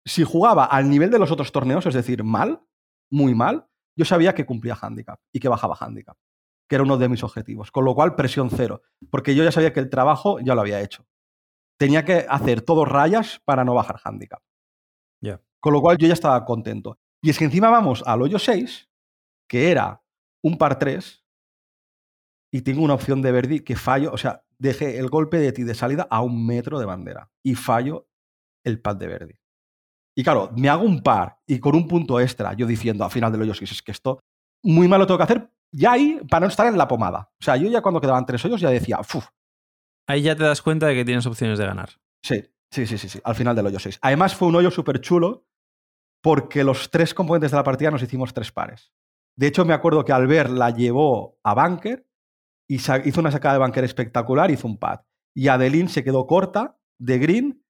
Si 0.04 0.25
jugaba 0.25 0.64
al 0.64 0.88
nivel 0.88 1.11
de 1.11 1.19
los 1.19 1.30
otros 1.30 1.52
torneos, 1.52 1.87
es 1.87 1.95
decir, 1.95 2.25
mal, 2.25 2.62
muy 3.11 3.35
mal, 3.35 3.69
yo 3.97 4.04
sabía 4.04 4.35
que 4.35 4.47
cumplía 4.47 4.78
handicap 4.80 5.21
y 5.33 5.40
que 5.40 5.49
bajaba 5.49 5.76
handicap, 5.78 6.16
que 6.69 6.76
era 6.76 6.85
uno 6.85 6.97
de 6.97 7.09
mis 7.09 7.23
objetivos. 7.23 7.71
Con 7.71 7.85
lo 7.85 7.95
cual, 7.95 8.14
presión 8.14 8.50
cero, 8.50 8.83
porque 9.11 9.35
yo 9.35 9.45
ya 9.45 9.52
sabía 9.52 9.73
que 9.73 9.80
el 9.80 9.90
trabajo 9.90 10.40
ya 10.40 10.54
lo 10.54 10.62
había 10.62 10.80
hecho. 10.80 11.07
Tenía 11.78 12.04
que 12.04 12.26
hacer 12.28 12.62
todo 12.62 12.85
rayas 12.85 13.40
para 13.45 13.64
no 13.64 13.75
bajar 13.75 14.00
handicap. 14.02 14.42
Ya. 15.23 15.42
Con 15.61 15.75
lo 15.75 15.83
cual 15.83 15.99
yo 15.99 16.07
ya 16.07 16.14
estaba 16.14 16.45
contento. 16.45 16.99
Y 17.23 17.30
es 17.30 17.38
que 17.38 17.45
encima 17.45 17.69
vamos 17.69 18.02
al 18.07 18.23
hoyo 18.23 18.38
6, 18.38 18.90
que 19.49 19.71
era 19.71 20.02
un 20.42 20.57
par 20.57 20.78
3, 20.78 21.20
y 22.52 22.62
tengo 22.62 22.83
una 22.83 22.95
opción 22.95 23.23
de 23.23 23.33
Verdi 23.33 23.61
que 23.61 23.76
fallo, 23.76 24.12
o 24.12 24.19
sea, 24.19 24.45
dejé 24.59 24.99
el 24.99 25.09
golpe 25.09 25.38
de 25.38 25.52
ti 25.52 25.62
de 25.62 25.75
salida 25.75 26.07
a 26.11 26.21
un 26.21 26.47
metro 26.47 26.78
de 26.78 26.87
bandera 26.87 27.30
y 27.42 27.54
fallo 27.54 28.08
el 28.65 28.80
pad 28.80 28.97
de 28.97 29.06
Verdi. 29.06 29.34
Y 30.17 30.25
claro, 30.25 30.50
me 30.56 30.69
hago 30.69 30.84
un 30.84 31.02
par 31.02 31.39
y 31.47 31.60
con 31.60 31.76
un 31.76 31.86
punto 31.86 32.21
extra, 32.21 32.52
yo 32.54 32.67
diciendo 32.67 33.04
al 33.04 33.10
final 33.10 33.32
del 33.32 33.43
hoyo 33.43 33.54
6, 33.54 33.71
es 33.71 33.82
que 33.82 33.93
esto 33.93 34.21
muy 34.63 34.89
mal 34.89 34.99
lo 34.99 35.06
tengo 35.06 35.19
que 35.19 35.25
hacer 35.25 35.50
ya 35.73 35.93
ahí 35.93 36.21
para 36.28 36.41
no 36.41 36.49
estar 36.49 36.67
en 36.67 36.76
la 36.76 36.89
pomada. 36.89 37.30
O 37.41 37.45
sea, 37.45 37.56
yo 37.56 37.69
ya 37.71 37.80
cuando 37.80 38.00
quedaban 38.00 38.26
tres 38.26 38.45
hoyos 38.45 38.60
ya 38.60 38.71
decía, 38.71 38.99
¡fuf! 39.02 39.28
Ahí 40.08 40.23
ya 40.23 40.34
te 40.34 40.43
das 40.43 40.63
cuenta 40.63 40.86
de 40.86 40.95
que 40.95 41.04
tienes 41.04 41.26
opciones 41.26 41.58
de 41.58 41.67
ganar. 41.67 41.91
Sí, 42.23 42.43
sí, 42.71 42.86
sí, 42.86 42.99
sí, 42.99 43.08
sí, 43.08 43.21
al 43.23 43.34
final 43.34 43.54
del 43.54 43.67
hoyo 43.67 43.78
6. 43.78 43.99
Además 44.02 44.34
fue 44.34 44.49
un 44.49 44.56
hoyo 44.56 44.71
súper 44.71 45.00
chulo 45.00 45.47
porque 46.23 46.65
los 46.65 46.91
tres 46.91 47.15
componentes 47.15 47.52
de 47.52 47.56
la 47.56 47.65
partida 47.65 47.91
nos 47.91 48.02
hicimos 48.02 48.34
tres 48.34 48.52
pares. 48.52 48.93
De 49.36 49.47
hecho, 49.47 49.65
me 49.65 49.73
acuerdo 49.73 50.04
que 50.04 50.13
Albert 50.13 50.50
la 50.50 50.71
llevó 50.71 51.39
a 51.45 51.54
bunker 51.54 52.06
y 52.71 52.76
hizo 52.76 53.21
una 53.21 53.33
sacada 53.33 53.54
de 53.54 53.65
bunker 53.65 53.83
espectacular, 53.83 54.49
hizo 54.52 54.69
un 54.69 54.78
pad. 54.78 55.00
Y 55.35 55.49
Adeline 55.49 55.89
se 55.89 56.04
quedó 56.04 56.28
corta 56.28 56.78
de 57.00 57.19
green, 57.19 57.65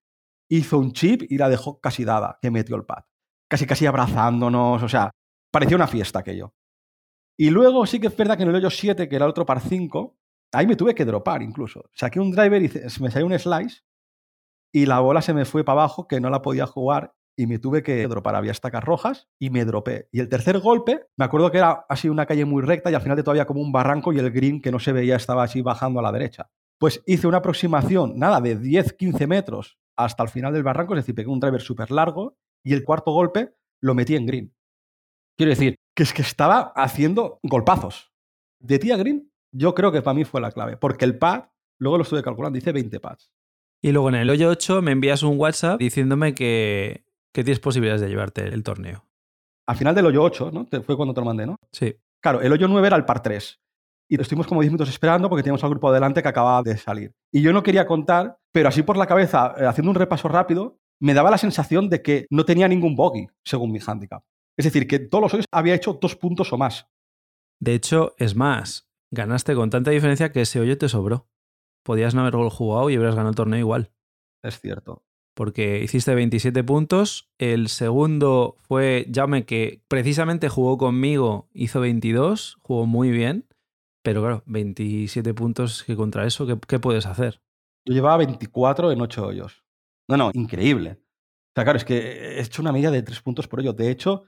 hizo 0.47 0.77
un 0.77 0.91
chip 0.93 1.23
y 1.27 1.39
la 1.39 1.49
dejó 1.49 1.79
casi 1.79 2.05
dada, 2.05 2.37
que 2.39 2.51
metió 2.51 2.75
el 2.75 2.85
pad. 2.85 3.05
Casi, 3.49 3.65
casi 3.65 3.87
abrazándonos, 3.87 4.83
o 4.83 4.87
sea, 4.87 5.09
parecía 5.51 5.75
una 5.75 5.87
fiesta 5.87 6.19
aquello. 6.19 6.53
Y 7.35 7.49
luego 7.49 7.87
sí 7.87 7.99
que 7.99 8.07
es 8.07 8.15
verdad 8.15 8.37
que 8.37 8.43
en 8.43 8.49
el 8.49 8.55
hoyo 8.55 8.69
7, 8.69 9.09
que 9.09 9.15
era 9.15 9.25
el 9.25 9.31
otro 9.31 9.43
par 9.43 9.59
5, 9.59 10.19
ahí 10.53 10.67
me 10.67 10.75
tuve 10.75 10.93
que 10.93 11.03
dropar 11.03 11.41
incluso. 11.41 11.89
Saqué 11.95 12.19
un 12.19 12.29
driver 12.29 12.61
y 12.61 12.69
me 13.01 13.09
salió 13.09 13.25
un 13.25 13.39
slice 13.39 13.81
y 14.71 14.85
la 14.85 14.99
bola 14.99 15.23
se 15.23 15.33
me 15.33 15.45
fue 15.45 15.63
para 15.63 15.79
abajo 15.79 16.07
que 16.07 16.21
no 16.21 16.29
la 16.29 16.43
podía 16.43 16.67
jugar 16.67 17.15
y 17.35 17.47
me 17.47 17.59
tuve 17.59 17.83
que 17.83 18.07
dropar. 18.07 18.35
Había 18.35 18.51
estacas 18.51 18.83
rojas 18.83 19.29
y 19.39 19.49
me 19.49 19.65
dropé. 19.65 20.07
Y 20.11 20.19
el 20.19 20.29
tercer 20.29 20.59
golpe, 20.59 21.07
me 21.17 21.25
acuerdo 21.25 21.51
que 21.51 21.57
era 21.57 21.85
así 21.89 22.09
una 22.09 22.25
calle 22.25 22.45
muy 22.45 22.61
recta 22.61 22.91
y 22.91 22.95
al 22.95 23.01
final 23.01 23.17
de 23.17 23.23
todavía 23.23 23.45
como 23.45 23.61
un 23.61 23.71
barranco 23.71 24.13
y 24.13 24.19
el 24.19 24.31
green 24.31 24.61
que 24.61 24.71
no 24.71 24.79
se 24.79 24.91
veía 24.91 25.15
estaba 25.15 25.43
así 25.43 25.61
bajando 25.61 25.99
a 25.99 26.03
la 26.03 26.11
derecha. 26.11 26.49
Pues 26.77 27.03
hice 27.05 27.27
una 27.27 27.37
aproximación, 27.37 28.17
nada, 28.17 28.41
de 28.41 28.59
10-15 28.59 29.27
metros 29.27 29.79
hasta 29.95 30.23
el 30.23 30.29
final 30.29 30.53
del 30.53 30.63
barranco, 30.63 30.93
es 30.93 30.99
decir, 30.99 31.15
pegué 31.15 31.29
un 31.29 31.39
driver 31.39 31.61
súper 31.61 31.91
largo 31.91 32.37
y 32.63 32.73
el 32.73 32.83
cuarto 32.83 33.11
golpe 33.11 33.53
lo 33.81 33.93
metí 33.93 34.15
en 34.15 34.25
green. 34.25 34.53
Quiero 35.37 35.51
decir, 35.51 35.75
que 35.95 36.03
es 36.03 36.13
que 36.13 36.21
estaba 36.21 36.73
haciendo 36.75 37.39
golpazos. 37.43 38.11
De 38.59 38.79
tía 38.79 38.97
green, 38.97 39.31
yo 39.51 39.73
creo 39.73 39.91
que 39.91 40.01
para 40.01 40.13
mí 40.13 40.23
fue 40.23 40.41
la 40.41 40.51
clave, 40.51 40.77
porque 40.77 41.05
el 41.05 41.17
pad, 41.17 41.45
luego 41.79 41.97
lo 41.97 42.03
estuve 42.03 42.23
calculando, 42.23 42.55
dice 42.55 42.71
20 42.71 42.99
pads. 42.99 43.31
Y 43.81 43.91
luego 43.91 44.09
en 44.09 44.15
el 44.15 44.29
hoyo 44.29 44.49
8 44.49 44.81
me 44.81 44.91
envías 44.91 45.23
un 45.23 45.39
WhatsApp 45.39 45.79
diciéndome 45.79 46.35
que, 46.35 47.05
que 47.33 47.43
tienes 47.43 47.59
posibilidades 47.59 48.01
de 48.01 48.09
llevarte 48.09 48.47
el 48.47 48.63
torneo. 48.63 49.05
Al 49.67 49.77
final 49.77 49.95
del 49.95 50.07
hoyo 50.07 50.23
8, 50.23 50.51
¿no? 50.51 50.67
Fue 50.83 50.97
cuando 50.97 51.13
te 51.13 51.21
lo 51.21 51.25
mandé, 51.25 51.45
¿no? 51.45 51.55
Sí. 51.71 51.95
Claro, 52.21 52.41
el 52.41 52.51
hoyo 52.51 52.67
9 52.67 52.87
era 52.87 52.97
el 52.97 53.05
par 53.05 53.21
3. 53.21 53.59
Y 54.09 54.19
estuvimos 54.19 54.47
como 54.47 54.61
10 54.61 54.71
minutos 54.71 54.89
esperando 54.89 55.29
porque 55.29 55.43
teníamos 55.43 55.63
al 55.63 55.69
grupo 55.69 55.89
adelante 55.89 56.21
que 56.21 56.27
acababa 56.27 56.61
de 56.63 56.77
salir. 56.77 57.13
Y 57.31 57.41
yo 57.41 57.53
no 57.53 57.63
quería 57.63 57.87
contar, 57.87 58.37
pero 58.51 58.67
así 58.67 58.83
por 58.83 58.97
la 58.97 59.07
cabeza, 59.07 59.55
eh, 59.57 59.65
haciendo 59.65 59.91
un 59.91 59.95
repaso 59.95 60.27
rápido, 60.27 60.79
me 60.99 61.13
daba 61.13 61.31
la 61.31 61.37
sensación 61.37 61.89
de 61.89 62.01
que 62.01 62.27
no 62.29 62.43
tenía 62.43 62.67
ningún 62.67 62.95
bogey, 62.95 63.27
según 63.45 63.71
mi 63.71 63.79
handicap. 63.85 64.23
Es 64.57 64.65
decir, 64.65 64.87
que 64.87 64.99
todos 64.99 65.21
los 65.21 65.33
hoyos 65.33 65.45
había 65.51 65.73
hecho 65.73 65.93
dos 65.93 66.15
puntos 66.15 66.51
o 66.51 66.57
más. 66.57 66.87
De 67.59 67.73
hecho, 67.73 68.13
es 68.17 68.35
más, 68.35 68.89
ganaste 69.11 69.55
con 69.55 69.69
tanta 69.69 69.91
diferencia 69.91 70.31
que 70.31 70.41
ese 70.41 70.59
hoyo 70.59 70.77
te 70.77 70.89
sobró. 70.89 71.29
Podías 71.83 72.13
no 72.13 72.21
haberlo 72.21 72.49
jugado 72.49 72.89
y 72.89 72.97
hubieras 72.97 73.15
ganado 73.15 73.29
el 73.29 73.35
torneo 73.35 73.59
igual. 73.59 73.93
Es 74.43 74.59
cierto. 74.59 75.03
Porque 75.33 75.81
hiciste 75.81 76.13
27 76.13 76.63
puntos. 76.63 77.29
El 77.37 77.69
segundo 77.69 78.55
fue 78.59 79.07
Jaume, 79.13 79.45
que 79.45 79.81
precisamente 79.87 80.49
jugó 80.49 80.77
conmigo, 80.77 81.49
hizo 81.53 81.79
22, 81.79 82.57
jugó 82.61 82.85
muy 82.85 83.11
bien. 83.11 83.47
Pero 84.03 84.21
claro, 84.21 84.43
27 84.47 85.33
puntos 85.33 85.83
que 85.83 85.95
contra 85.95 86.25
eso, 86.25 86.47
¿qué, 86.67 86.79
puedes 86.79 87.05
hacer? 87.05 87.41
Yo 87.85 87.93
llevaba 87.93 88.17
24 88.17 88.91
en 88.91 89.01
8 89.01 89.25
hoyos. 89.25 89.63
No, 90.07 90.17
no, 90.17 90.31
increíble. 90.33 90.99
O 90.99 91.53
sea, 91.55 91.63
claro, 91.63 91.77
es 91.77 91.85
que 91.85 92.37
he 92.37 92.41
hecho 92.41 92.61
una 92.61 92.71
media 92.71 92.91
de 92.91 93.03
3 93.03 93.21
puntos 93.21 93.47
por 93.47 93.59
hoyo. 93.59 93.73
De 93.73 93.91
hecho, 93.91 94.25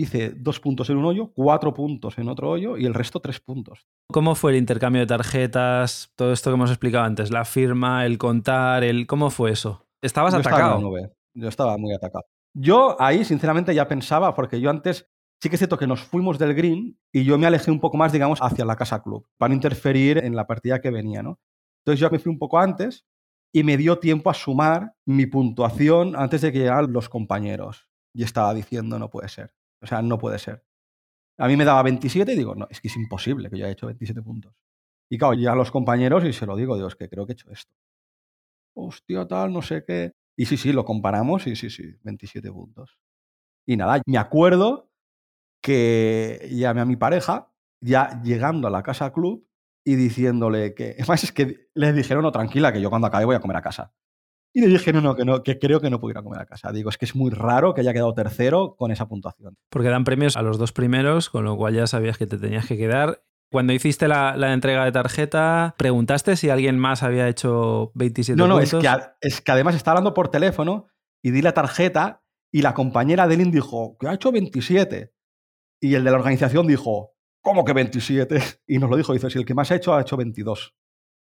hice 0.00 0.30
2 0.30 0.60
puntos 0.60 0.90
en 0.90 0.96
un 0.96 1.04
hoyo, 1.04 1.32
4 1.34 1.74
puntos 1.74 2.18
en 2.18 2.28
otro 2.28 2.50
hoyo 2.50 2.76
y 2.76 2.86
el 2.86 2.94
resto 2.94 3.20
3 3.20 3.40
puntos. 3.40 3.86
¿Cómo 4.12 4.34
fue 4.34 4.52
el 4.52 4.58
intercambio 4.58 5.00
de 5.00 5.06
tarjetas? 5.06 6.12
Todo 6.16 6.32
esto 6.32 6.50
que 6.50 6.54
hemos 6.54 6.70
explicado 6.70 7.04
antes, 7.04 7.30
la 7.30 7.44
firma, 7.44 8.06
el 8.06 8.18
contar, 8.18 8.84
el 8.84 9.06
¿cómo 9.06 9.30
fue 9.30 9.50
eso? 9.52 9.86
Estabas 10.02 10.32
Yo 10.32 10.40
estaba 10.40 10.56
atacado. 10.56 10.80
nube. 10.80 11.12
Yo 11.34 11.48
estaba 11.48 11.76
muy 11.78 11.94
atacado. 11.94 12.24
Yo 12.54 12.96
ahí, 13.00 13.24
sinceramente, 13.24 13.74
ya 13.74 13.86
pensaba, 13.86 14.34
porque 14.34 14.60
yo 14.60 14.70
antes 14.70 15.08
sí 15.40 15.48
que 15.48 15.54
es 15.54 15.60
cierto 15.60 15.78
que 15.78 15.86
nos 15.86 16.02
fuimos 16.02 16.38
del 16.38 16.54
green 16.54 16.98
y 17.12 17.24
yo 17.24 17.38
me 17.38 17.46
alejé 17.46 17.70
un 17.70 17.80
poco 17.80 17.96
más, 17.96 18.12
digamos, 18.12 18.40
hacia 18.42 18.64
la 18.64 18.76
casa 18.76 19.02
club, 19.02 19.26
para 19.38 19.50
no 19.50 19.54
interferir 19.54 20.18
en 20.18 20.34
la 20.34 20.46
partida 20.46 20.80
que 20.80 20.90
venía, 20.90 21.22
¿no? 21.22 21.38
Entonces 21.84 22.00
yo 22.00 22.10
me 22.10 22.18
fui 22.18 22.30
un 22.32 22.38
poco 22.38 22.58
antes 22.58 23.06
y 23.52 23.62
me 23.62 23.76
dio 23.76 23.98
tiempo 23.98 24.30
a 24.30 24.34
sumar 24.34 24.94
mi 25.06 25.26
puntuación 25.26 26.14
antes 26.16 26.40
de 26.40 26.52
que 26.52 26.58
llegaran 26.58 26.92
los 26.92 27.08
compañeros. 27.08 27.88
Y 28.14 28.24
estaba 28.24 28.52
diciendo, 28.54 28.98
no 28.98 29.08
puede 29.08 29.28
ser. 29.28 29.54
O 29.82 29.86
sea, 29.86 30.02
no 30.02 30.18
puede 30.18 30.38
ser. 30.38 30.64
A 31.38 31.48
mí 31.48 31.56
me 31.56 31.64
daba 31.64 31.82
27 31.82 32.32
y 32.32 32.36
digo, 32.36 32.54
no, 32.54 32.66
es 32.70 32.80
que 32.80 32.88
es 32.88 32.96
imposible 32.96 33.48
que 33.48 33.58
yo 33.58 33.64
haya 33.64 33.72
hecho 33.72 33.86
27 33.86 34.22
puntos. 34.22 34.54
Y 35.10 35.18
claro, 35.18 35.34
llegan 35.34 35.58
los 35.58 35.70
compañeros 35.70 36.24
y 36.24 36.32
se 36.32 36.46
lo 36.46 36.54
digo, 36.56 36.76
digo, 36.76 36.88
es 36.88 36.96
que 36.96 37.08
creo 37.08 37.26
que 37.26 37.32
he 37.32 37.34
hecho 37.34 37.50
esto. 37.50 37.74
Hostia, 38.74 39.26
tal, 39.26 39.52
no 39.52 39.62
sé 39.62 39.84
qué. 39.86 40.12
Y 40.36 40.46
sí, 40.46 40.56
sí, 40.56 40.72
lo 40.72 40.84
comparamos 40.84 41.46
y 41.46 41.56
sí, 41.56 41.70
sí, 41.70 41.96
27 42.02 42.52
puntos. 42.52 42.98
Y 43.66 43.76
nada, 43.76 44.00
me 44.06 44.18
acuerdo 44.18 44.90
que 45.62 46.48
llamé 46.50 46.80
a 46.80 46.84
mi 46.84 46.96
pareja, 46.96 47.52
ya 47.80 48.22
llegando 48.22 48.68
a 48.68 48.70
la 48.70 48.82
casa 48.82 49.12
club, 49.12 49.46
y 49.84 49.96
diciéndole 49.96 50.74
que. 50.74 50.94
Además, 50.98 51.24
es 51.24 51.32
que 51.32 51.68
le 51.74 51.92
dijeron, 51.92 52.22
no, 52.22 52.32
tranquila, 52.32 52.72
que 52.72 52.80
yo 52.80 52.90
cuando 52.90 53.08
acabe 53.08 53.24
voy 53.24 53.36
a 53.36 53.40
comer 53.40 53.56
a 53.56 53.62
casa. 53.62 53.92
Y 54.52 54.60
le 54.60 54.66
dije, 54.66 54.92
no, 54.92 55.00
no, 55.00 55.14
que 55.14 55.24
no, 55.24 55.42
que 55.42 55.58
creo 55.58 55.80
que 55.80 55.90
no 55.90 56.00
pudiera 56.00 56.22
comer 56.22 56.40
a 56.40 56.46
casa. 56.46 56.72
Digo, 56.72 56.90
es 56.90 56.98
que 56.98 57.04
es 57.04 57.14
muy 57.14 57.30
raro 57.30 57.72
que 57.72 57.82
haya 57.82 57.92
quedado 57.92 58.14
tercero 58.14 58.74
con 58.76 58.90
esa 58.90 59.06
puntuación. 59.06 59.56
Porque 59.68 59.88
dan 59.88 60.04
premios 60.04 60.36
a 60.36 60.42
los 60.42 60.58
dos 60.58 60.72
primeros, 60.72 61.30
con 61.30 61.44
lo 61.44 61.56
cual 61.56 61.74
ya 61.74 61.86
sabías 61.86 62.18
que 62.18 62.26
te 62.26 62.36
tenías 62.36 62.66
que 62.66 62.76
quedar. 62.76 63.22
Cuando 63.52 63.72
hiciste 63.72 64.08
la, 64.08 64.34
entrega 64.52 64.84
de 64.84 64.92
tarjeta, 64.92 65.74
¿preguntaste 65.76 66.36
si 66.36 66.50
alguien 66.50 66.78
más 66.78 67.02
había 67.02 67.28
hecho 67.28 67.90
27 67.94 68.36
no, 68.36 68.46
No, 68.46 68.54
no, 68.54 68.60
es 68.60 68.72
que, 68.72 68.88
es 69.20 69.40
que 69.40 69.52
además 69.52 69.74
está 69.74 69.92
hablando 69.92 70.14
por 70.14 70.28
teléfono 70.28 70.86
y 71.22 71.30
di 71.30 71.42
la 71.42 71.52
tarjeta 71.52 72.22
y 72.52 72.62
la 72.62 72.74
compañera 72.74 73.28
de 73.28 73.36
Lynn 73.36 73.50
dijo 73.50 73.96
que 73.98 74.08
ha 74.08 74.14
hecho 74.14 74.32
27. 74.32 75.12
Y 75.80 75.94
el 75.94 76.04
de 76.04 76.10
la 76.10 76.16
organización 76.16 76.66
dijo, 76.66 77.14
¿cómo 77.40 77.64
que 77.64 77.72
27? 77.72 78.38
Y 78.66 78.78
nos 78.78 78.90
lo 78.90 78.96
dijo, 78.96 79.12
dice, 79.12 79.30
si 79.30 79.38
el 79.38 79.44
que 79.44 79.54
más 79.54 79.70
ha 79.70 79.76
hecho 79.76 79.94
ha 79.94 80.00
hecho 80.00 80.16
22. 80.16 80.74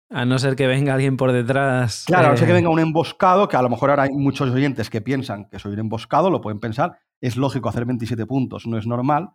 A 0.09 0.25
no 0.25 0.39
ser 0.39 0.55
que 0.55 0.67
venga 0.67 0.93
alguien 0.93 1.17
por 1.17 1.33
detrás. 1.33 2.05
Claro, 2.07 2.27
a 2.27 2.31
no 2.31 2.37
ser 2.37 2.45
que 2.47 2.53
eh, 2.53 2.55
venga 2.55 2.69
un 2.69 2.79
emboscado, 2.79 3.47
que 3.47 3.57
a 3.57 3.61
lo 3.61 3.69
mejor 3.69 3.89
ahora 3.89 4.03
hay 4.03 4.11
muchos 4.11 4.49
oyentes 4.49 4.89
que 4.89 5.01
piensan 5.01 5.49
que 5.49 5.59
soy 5.59 5.73
un 5.73 5.79
emboscado, 5.79 6.29
lo 6.29 6.39
pueden 6.39 6.59
pensar. 6.59 6.99
Es 7.21 7.35
lógico 7.35 7.67
hacer 7.67 7.85
27 7.85 8.25
puntos, 8.25 8.67
no 8.67 8.77
es 8.77 8.87
normal. 8.87 9.31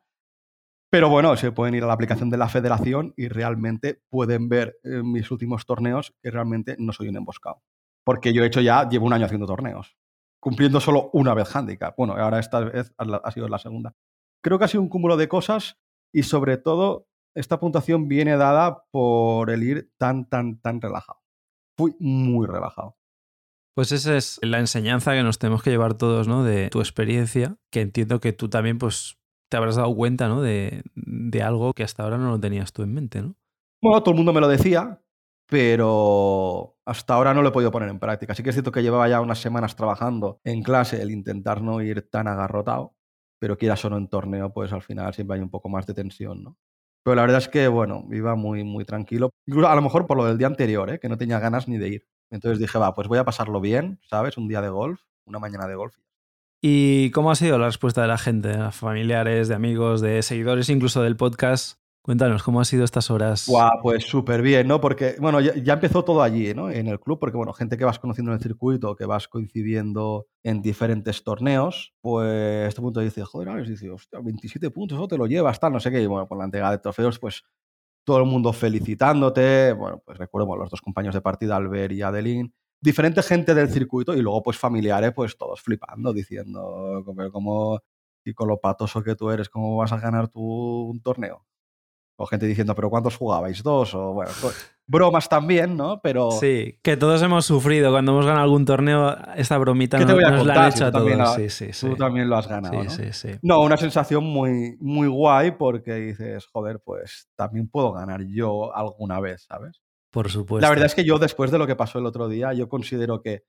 Pero 0.90 1.08
bueno, 1.08 1.36
se 1.36 1.52
pueden 1.52 1.74
ir 1.74 1.84
a 1.84 1.86
la 1.86 1.94
aplicación 1.94 2.30
de 2.30 2.36
la 2.36 2.48
federación 2.48 3.14
y 3.16 3.28
realmente 3.28 4.02
pueden 4.10 4.48
ver 4.48 4.78
en 4.82 5.10
mis 5.10 5.30
últimos 5.30 5.66
torneos 5.66 6.14
que 6.22 6.30
realmente 6.30 6.76
no 6.78 6.92
soy 6.92 7.08
un 7.08 7.16
emboscado. 7.16 7.62
Porque 8.04 8.32
yo 8.32 8.42
he 8.42 8.46
hecho 8.46 8.60
ya, 8.60 8.88
llevo 8.88 9.06
un 9.06 9.12
año 9.12 9.26
haciendo 9.26 9.46
torneos, 9.46 9.96
cumpliendo 10.40 10.80
solo 10.80 11.10
una 11.12 11.34
vez 11.34 11.54
handicap. 11.54 11.94
Bueno, 11.96 12.14
ahora 12.14 12.38
esta 12.38 12.60
vez 12.60 12.92
ha 12.98 13.30
sido 13.30 13.48
la 13.48 13.58
segunda. 13.58 13.94
Creo 14.42 14.58
que 14.58 14.64
ha 14.64 14.68
sido 14.68 14.82
un 14.82 14.88
cúmulo 14.88 15.16
de 15.16 15.28
cosas 15.28 15.78
y 16.12 16.24
sobre 16.24 16.58
todo 16.58 17.06
esta 17.34 17.58
puntuación 17.60 18.08
viene 18.08 18.36
dada 18.36 18.84
por 18.90 19.50
el 19.50 19.62
ir 19.62 19.92
tan, 19.98 20.28
tan, 20.28 20.60
tan 20.60 20.80
relajado. 20.80 21.20
Fui 21.76 21.94
muy 21.98 22.46
relajado. 22.46 22.96
Pues 23.74 23.92
esa 23.92 24.16
es 24.16 24.38
la 24.42 24.58
enseñanza 24.58 25.12
que 25.12 25.22
nos 25.22 25.38
tenemos 25.38 25.62
que 25.62 25.70
llevar 25.70 25.94
todos, 25.94 26.28
¿no? 26.28 26.44
De 26.44 26.68
tu 26.68 26.80
experiencia, 26.80 27.56
que 27.70 27.80
entiendo 27.80 28.20
que 28.20 28.34
tú 28.34 28.50
también, 28.50 28.78
pues, 28.78 29.18
te 29.50 29.56
habrás 29.56 29.76
dado 29.76 29.94
cuenta, 29.94 30.28
¿no? 30.28 30.42
De, 30.42 30.82
de 30.94 31.42
algo 31.42 31.72
que 31.72 31.82
hasta 31.82 32.02
ahora 32.02 32.18
no 32.18 32.30
lo 32.30 32.40
tenías 32.40 32.72
tú 32.72 32.82
en 32.82 32.92
mente, 32.92 33.22
¿no? 33.22 33.34
Bueno, 33.82 34.02
todo 34.02 34.12
el 34.12 34.16
mundo 34.16 34.34
me 34.34 34.40
lo 34.40 34.48
decía, 34.48 35.02
pero 35.48 36.76
hasta 36.86 37.14
ahora 37.14 37.34
no 37.34 37.42
lo 37.42 37.48
he 37.48 37.52
podido 37.52 37.70
poner 37.70 37.88
en 37.88 37.98
práctica. 37.98 38.34
Sí 38.34 38.42
que 38.42 38.50
es 38.50 38.54
cierto 38.54 38.72
que 38.72 38.82
llevaba 38.82 39.08
ya 39.08 39.20
unas 39.20 39.40
semanas 39.40 39.74
trabajando 39.74 40.40
en 40.44 40.62
clase 40.62 41.00
el 41.00 41.10
intentar 41.10 41.62
no 41.62 41.80
ir 41.80 42.08
tan 42.10 42.28
agarrotado, 42.28 42.94
pero 43.38 43.56
quieras 43.56 43.84
o 43.84 43.90
no 43.90 43.96
en 43.96 44.08
torneo, 44.08 44.52
pues 44.52 44.72
al 44.72 44.82
final 44.82 45.12
siempre 45.14 45.36
hay 45.36 45.42
un 45.42 45.50
poco 45.50 45.68
más 45.68 45.86
de 45.86 45.94
tensión, 45.94 46.42
¿no? 46.42 46.58
Pero 47.04 47.14
la 47.16 47.22
verdad 47.22 47.38
es 47.38 47.48
que, 47.48 47.68
bueno, 47.68 48.06
iba 48.12 48.34
muy, 48.34 48.64
muy 48.64 48.84
tranquilo. 48.84 49.30
Incluso 49.46 49.68
a 49.68 49.74
lo 49.74 49.82
mejor 49.82 50.06
por 50.06 50.16
lo 50.16 50.24
del 50.24 50.38
día 50.38 50.46
anterior, 50.46 50.88
¿eh? 50.90 50.98
que 51.00 51.08
no 51.08 51.16
tenía 51.16 51.38
ganas 51.38 51.68
ni 51.68 51.78
de 51.78 51.88
ir. 51.88 52.06
Entonces 52.30 52.58
dije, 52.58 52.78
va, 52.78 52.94
pues 52.94 53.08
voy 53.08 53.18
a 53.18 53.24
pasarlo 53.24 53.60
bien, 53.60 54.00
¿sabes? 54.08 54.38
Un 54.38 54.48
día 54.48 54.62
de 54.62 54.68
golf, 54.68 55.00
una 55.24 55.38
mañana 55.38 55.66
de 55.66 55.74
golf. 55.74 55.96
¿Y 56.62 57.10
cómo 57.10 57.30
ha 57.30 57.34
sido 57.34 57.58
la 57.58 57.66
respuesta 57.66 58.02
de 58.02 58.08
la 58.08 58.18
gente, 58.18 58.70
familiares, 58.70 59.48
de 59.48 59.54
amigos, 59.54 60.00
de 60.00 60.22
seguidores 60.22 60.68
incluso 60.68 61.02
del 61.02 61.16
podcast 61.16 61.81
Cuéntanos, 62.04 62.42
¿cómo 62.42 62.58
han 62.58 62.64
sido 62.64 62.82
estas 62.82 63.12
horas? 63.12 63.46
Guau, 63.46 63.80
pues 63.80 64.04
súper 64.04 64.42
bien, 64.42 64.66
¿no? 64.66 64.80
Porque, 64.80 65.14
bueno, 65.20 65.40
ya, 65.40 65.72
empezó 65.72 66.04
todo 66.04 66.20
allí, 66.20 66.52
¿no? 66.52 66.68
En 66.68 66.88
el 66.88 66.98
club, 66.98 67.20
porque, 67.20 67.36
bueno, 67.36 67.52
gente 67.52 67.78
que 67.78 67.84
vas 67.84 68.00
conociendo 68.00 68.32
en 68.32 68.38
el 68.38 68.42
circuito, 68.42 68.96
que 68.96 69.06
vas 69.06 69.28
coincidiendo 69.28 70.26
en 70.42 70.62
diferentes 70.62 71.22
torneos, 71.22 71.94
pues 72.00 72.66
este 72.66 72.80
punto 72.80 72.98
dice, 72.98 73.22
joder, 73.22 73.50
Alex, 73.50 73.68
dice, 73.68 73.88
hostia, 73.88 74.18
27 74.20 74.72
puntos, 74.72 74.98
eso 74.98 75.06
te 75.06 75.16
lo 75.16 75.28
llevas, 75.28 75.60
tal, 75.60 75.72
no 75.72 75.78
sé 75.78 75.92
qué. 75.92 76.02
Y 76.02 76.06
bueno, 76.06 76.26
por 76.26 76.38
la 76.38 76.44
entrega 76.44 76.72
de 76.72 76.78
trofeos, 76.78 77.20
pues 77.20 77.44
todo 78.04 78.18
el 78.18 78.24
mundo 78.24 78.52
felicitándote. 78.52 79.72
Bueno, 79.72 80.02
pues 80.04 80.18
recuerdo 80.18 80.56
los 80.56 80.70
dos 80.70 80.80
compañeros 80.80 81.14
de 81.14 81.20
partida, 81.20 81.54
Albert 81.54 81.92
y 81.92 82.02
Adeline. 82.02 82.52
Diferente 82.80 83.22
gente 83.22 83.54
del 83.54 83.68
circuito 83.70 84.12
y 84.14 84.22
luego, 84.22 84.42
pues 84.42 84.58
familiares, 84.58 85.12
pues 85.14 85.38
todos 85.38 85.60
flipando, 85.60 86.12
diciendo, 86.12 87.04
como, 87.32 87.78
y 88.24 88.34
con 88.34 88.48
lo 88.48 88.58
patoso 88.58 89.04
que 89.04 89.14
tú 89.14 89.30
eres, 89.30 89.48
¿cómo 89.48 89.76
vas 89.76 89.92
a 89.92 90.00
ganar 90.00 90.26
tú 90.26 90.40
un 90.90 91.00
torneo? 91.00 91.46
O 92.16 92.26
gente 92.26 92.46
diciendo, 92.46 92.74
¿pero 92.74 92.90
cuántos 92.90 93.16
jugabais? 93.16 93.62
¿Dos? 93.62 93.94
O 93.94 94.12
bueno, 94.12 94.30
pues, 94.40 94.74
bromas 94.86 95.28
también, 95.28 95.76
¿no? 95.76 96.00
Pero. 96.02 96.30
Sí, 96.32 96.78
que 96.82 96.96
todos 96.96 97.22
hemos 97.22 97.46
sufrido 97.46 97.90
cuando 97.90 98.12
hemos 98.12 98.26
ganado 98.26 98.44
algún 98.44 98.64
torneo, 98.64 99.16
esta 99.36 99.58
bromita 99.58 99.98
nos, 99.98 100.46
la 100.46 100.64
han 100.66 100.72
hecho 100.72 100.86
a 100.86 100.92
todos. 100.92 101.34
sí, 101.36 101.72
sí, 101.72 101.88
tú 101.88 101.96
también 101.96 102.28
lo 102.28 102.36
has 102.36 102.46
ganado. 102.46 102.82
¿no? 102.82 102.90
Sí, 102.90 103.12
sí, 103.12 103.30
no, 103.42 103.60
una 103.60 103.76
sensación 103.76 104.24
muy, 104.24 104.76
muy 104.80 105.08
guay 105.08 105.52
porque 105.52 105.94
dices, 105.94 106.46
joder, 106.46 106.80
pues 106.84 107.28
también 107.36 107.68
puedo 107.68 107.92
ganar 107.92 108.22
yo 108.26 108.74
alguna 108.74 109.20
vez, 109.20 109.44
¿sabes? 109.48 109.82
Por 110.10 110.30
supuesto. 110.30 110.60
La 110.60 110.68
verdad 110.68 110.86
es 110.86 110.94
que 110.94 111.04
yo, 111.04 111.18
después 111.18 111.50
de 111.50 111.58
lo 111.58 111.66
que 111.66 111.74
pasó 111.74 111.98
el 111.98 112.06
otro 112.06 112.28
día, 112.28 112.52
yo 112.52 112.68
considero 112.68 113.22
que 113.22 113.44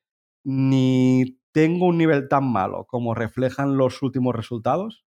ni 0.46 1.40
tengo 1.52 1.86
un 1.88 1.98
nivel 1.98 2.28
tan 2.28 2.52
malo 2.52 2.86
como 2.86 3.14
reflejan 3.14 3.78
los 3.78 4.02
últimos 4.02 4.36
resultados, 4.36 5.06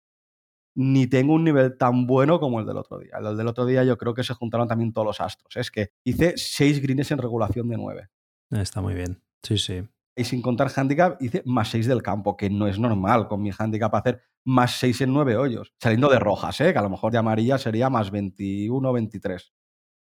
ni 0.75 1.07
tengo 1.07 1.33
un 1.33 1.43
nivel 1.43 1.77
tan 1.77 2.07
bueno 2.07 2.39
como 2.39 2.59
el 2.59 2.65
del 2.65 2.77
otro 2.77 2.99
día. 2.99 3.17
El 3.19 3.37
del 3.37 3.47
otro 3.47 3.65
día 3.65 3.83
yo 3.83 3.97
creo 3.97 4.13
que 4.13 4.23
se 4.23 4.33
juntaron 4.33 4.67
también 4.67 4.93
todos 4.93 5.05
los 5.05 5.21
astros. 5.21 5.55
Es 5.55 5.71
que 5.71 5.91
hice 6.03 6.33
seis 6.37 6.81
greens 6.81 7.11
en 7.11 7.19
regulación 7.19 7.67
de 7.69 7.77
nueve. 7.77 8.09
Está 8.49 8.81
muy 8.81 8.93
bien. 8.93 9.21
Sí, 9.41 9.57
sí. 9.57 9.83
Y 10.15 10.23
sin 10.25 10.41
contar 10.41 10.71
handicap, 10.75 11.19
hice 11.21 11.41
más 11.45 11.69
seis 11.69 11.87
del 11.87 12.03
campo, 12.03 12.37
que 12.37 12.49
no 12.49 12.67
es 12.67 12.77
normal 12.77 13.27
con 13.27 13.41
mi 13.41 13.51
handicap 13.57 13.93
hacer 13.95 14.21
más 14.45 14.77
seis 14.79 15.01
en 15.01 15.11
nueve 15.11 15.37
hoyos. 15.37 15.73
Saliendo 15.79 16.09
de 16.09 16.19
rojas, 16.19 16.59
¿eh? 16.61 16.71
que 16.71 16.79
a 16.79 16.83
lo 16.83 16.89
mejor 16.89 17.11
de 17.11 17.17
amarilla 17.17 17.57
sería 17.57 17.89
más 17.89 18.11
21, 18.11 18.93
23. 18.93 19.53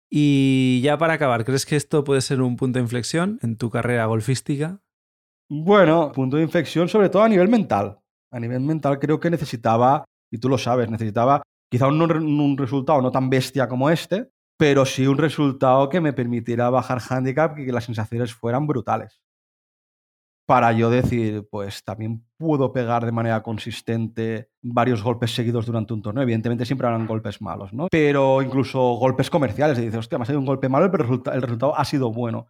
Y 0.10 0.82
ya 0.84 0.98
para 0.98 1.14
acabar, 1.14 1.44
¿crees 1.44 1.66
que 1.66 1.76
esto 1.76 2.04
puede 2.04 2.22
ser 2.22 2.42
un 2.42 2.56
punto 2.56 2.80
de 2.80 2.84
inflexión 2.84 3.40
en 3.42 3.58
tu 3.58 3.70
carrera 3.70 4.06
golfística? 4.06 4.82
Bueno, 5.50 6.12
punto 6.12 6.38
de 6.38 6.44
inflexión 6.44 6.90
sobre 6.90 7.10
todo 7.10 7.24
a 7.24 7.30
nivel 7.30 7.50
mental. 7.50 8.00
A 8.32 8.40
nivel 8.40 8.60
mental 8.62 9.00
creo 9.00 9.20
que 9.20 9.30
necesitaba 9.30 10.06
y 10.32 10.40
tú 10.40 10.50
lo 10.50 10.58
sabes, 10.58 10.90
necesitaba 10.90 11.42
quizá 11.70 11.88
un, 11.88 12.58
resultado 12.58 13.02
no 13.02 13.12
tan 13.12 13.30
bestia 13.30 13.68
como 13.68 13.90
este, 13.90 14.32
pero 14.58 14.86
sí 14.86 15.08
un 15.08 15.18
resultado 15.18 15.90
que 15.90 16.02
me 16.02 16.14
permitiera 16.14 16.70
bajar 16.70 17.00
handicap 17.10 17.58
y 17.60 17.66
que 17.66 17.72
las 17.72 17.86
sensaciones 17.86 18.34
fueran 18.34 18.68
brutales. 18.68 19.22
Para 20.48 20.72
yo 20.72 20.90
decir, 20.90 21.46
pues 21.52 21.84
también 21.84 22.26
puedo 22.38 22.72
pegar 22.72 23.06
de 23.06 23.12
manera 23.12 23.44
consistente 23.44 24.50
varios 24.62 25.04
golpes 25.04 25.36
seguidos 25.36 25.66
durante 25.66 25.94
un 25.94 26.02
torneo. 26.02 26.24
Evidentemente 26.24 26.66
siempre 26.66 26.88
habrán 26.88 27.06
golpes 27.06 27.42
malos, 27.42 27.74
¿no? 27.74 27.88
Pero 27.92 28.42
incluso 28.42 28.80
golpes 28.94 29.30
comerciales. 29.30 29.78
Y 29.78 29.82
dices, 29.82 30.00
hostia, 30.00 30.18
me 30.18 30.24
ha 30.24 30.26
salido 30.26 30.40
un 30.40 30.46
golpe 30.46 30.70
malo, 30.70 30.90
pero 30.90 31.04
el 31.34 31.42
resultado 31.42 31.78
ha 31.78 31.84
sido 31.84 32.14
bueno. 32.14 32.48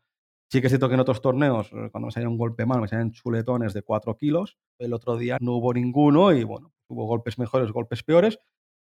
Sí 0.49 0.61
que 0.61 0.67
es 0.67 0.71
cierto 0.71 0.87
que 0.87 0.93
en 0.93 1.01
otros 1.01 1.21
torneos, 1.21 1.67
eh, 1.73 1.89
cuando 1.91 2.07
me 2.07 2.11
salía 2.11 2.29
un 2.29 2.37
golpe 2.37 2.65
malo, 2.65 2.81
me 2.81 2.87
salían 2.87 3.11
chuletones 3.11 3.73
de 3.73 3.81
4 3.81 4.15
kilos. 4.15 4.57
El 4.79 4.93
otro 4.93 5.17
día 5.17 5.37
no 5.41 5.53
hubo 5.53 5.73
ninguno 5.73 6.31
y 6.31 6.43
bueno, 6.43 6.73
hubo 6.87 7.05
golpes 7.05 7.37
mejores, 7.37 7.71
golpes 7.71 8.03
peores, 8.03 8.39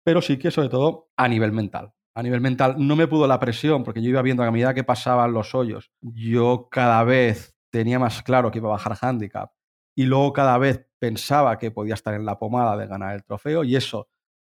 pero 0.03 0.21
sí 0.21 0.37
que 0.37 0.51
sobre 0.51 0.69
todo 0.69 1.09
a 1.15 1.27
nivel 1.27 1.53
mental. 1.53 1.93
A 2.13 2.23
nivel 2.23 2.41
mental 2.41 2.75
no 2.77 2.95
me 2.95 3.07
pudo 3.07 3.27
la 3.27 3.39
presión 3.39 3.83
porque 3.83 4.01
yo 4.01 4.09
iba 4.09 4.21
viendo 4.21 4.43
a 4.43 4.51
medida 4.51 4.73
que 4.73 4.83
pasaban 4.83 5.33
los 5.33 5.53
hoyos, 5.55 5.91
yo 6.01 6.69
cada 6.71 7.03
vez 7.03 7.55
tenía 7.71 7.99
más 7.99 8.23
claro 8.23 8.51
que 8.51 8.59
iba 8.59 8.69
a 8.69 8.73
bajar 8.73 8.97
handicap 9.01 9.51
y 9.95 10.03
luego 10.03 10.31
cada 10.31 10.57
vez 10.57 10.87
pensaba 10.99 11.57
que 11.57 11.71
podía 11.71 11.93
estar 11.93 12.13
en 12.13 12.25
la 12.25 12.39
pomada 12.39 12.77
de 12.77 12.87
ganar 12.87 13.15
el 13.15 13.23
trofeo 13.23 13.63
y 13.65 13.75
eso, 13.75 14.07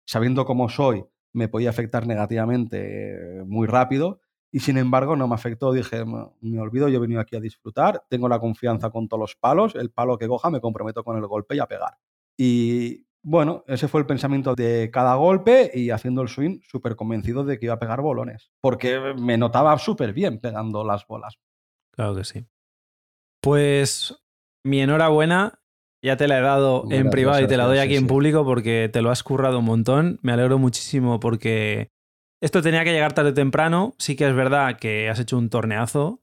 sabiendo 0.05 0.45
cómo 0.45 0.69
soy, 0.69 1.05
me 1.33 1.49
podía 1.49 1.71
afectar 1.71 2.07
negativamente 2.07 3.38
eh, 3.41 3.45
muy 3.45 3.67
rápido 3.67 4.21
y 4.53 4.61
sin 4.61 4.77
embargo 4.77 5.17
no 5.17 5.27
me 5.27 5.35
afectó. 5.35 5.73
Dije, 5.73 6.05
me 6.05 6.61
olvido, 6.61 6.88
yo 6.88 6.99
he 6.99 7.01
venido 7.01 7.21
aquí 7.21 7.35
a 7.35 7.41
disfrutar, 7.41 8.05
tengo 8.09 8.29
la 8.29 8.38
confianza 8.38 8.91
con 8.91 9.09
todos 9.09 9.21
los 9.21 9.35
palos, 9.35 9.75
el 9.75 9.91
palo 9.91 10.19
que 10.19 10.29
coja 10.29 10.51
me 10.51 10.61
comprometo 10.61 11.03
con 11.03 11.17
el 11.17 11.27
golpe 11.27 11.57
y 11.57 11.59
a 11.59 11.67
pegar. 11.67 11.97
Y 12.37 13.07
bueno, 13.23 13.65
ese 13.67 13.88
fue 13.88 14.01
el 14.01 14.07
pensamiento 14.07 14.55
de 14.55 14.91
cada 14.93 15.15
golpe 15.15 15.71
y 15.75 15.91
haciendo 15.91 16.23
el 16.23 16.29
swing 16.29 16.61
súper 16.62 16.97
convencido 16.97 17.45
de 17.45 17.59
que 17.59 17.67
iba 17.67 17.75
a 17.75 17.79
pegar 17.79 18.03
bolones, 18.03 18.53
porque 18.61 19.15
me 19.19 19.38
notaba 19.38 19.77
súper 19.79 20.12
bien 20.12 20.38
pegando 20.38 20.85
las 20.85 21.07
bolas. 21.07 21.38
Claro 21.93 22.15
que 22.15 22.25
sí. 22.25 22.47
Pues 23.41 24.23
mi 24.65 24.81
enhorabuena, 24.81 25.61
ya 26.03 26.17
te 26.17 26.29
la 26.29 26.38
he 26.38 26.43
dado 26.43 26.85
en 26.91 27.11
privado 27.11 27.41
y 27.41 27.47
te 27.47 27.57
la 27.57 27.67
doy 27.67 27.79
aquí 27.79 27.97
en 27.97 28.07
público 28.07 28.45
porque 28.45 28.91
te 28.93 29.03
lo 29.03 29.11
has 29.11 29.23
currado 29.23 29.61
un 29.61 29.65
montón. 29.65 30.19
Me 30.23 30.33
alegro 30.33 30.59
muchísimo 30.59 31.21
porque 31.21 31.91
esto 32.43 32.61
tenía 32.61 32.83
que 32.83 32.93
llegar 32.93 33.13
tarde 33.13 33.31
o 33.31 33.35
temprano. 33.35 33.95
Sí 33.99 34.17
que 34.17 34.29
es 34.29 34.35
verdad 34.35 34.77
que 34.77 35.09
has 35.09 35.21
hecho 35.21 35.39
un 35.39 35.49
torneazo. 35.49 36.21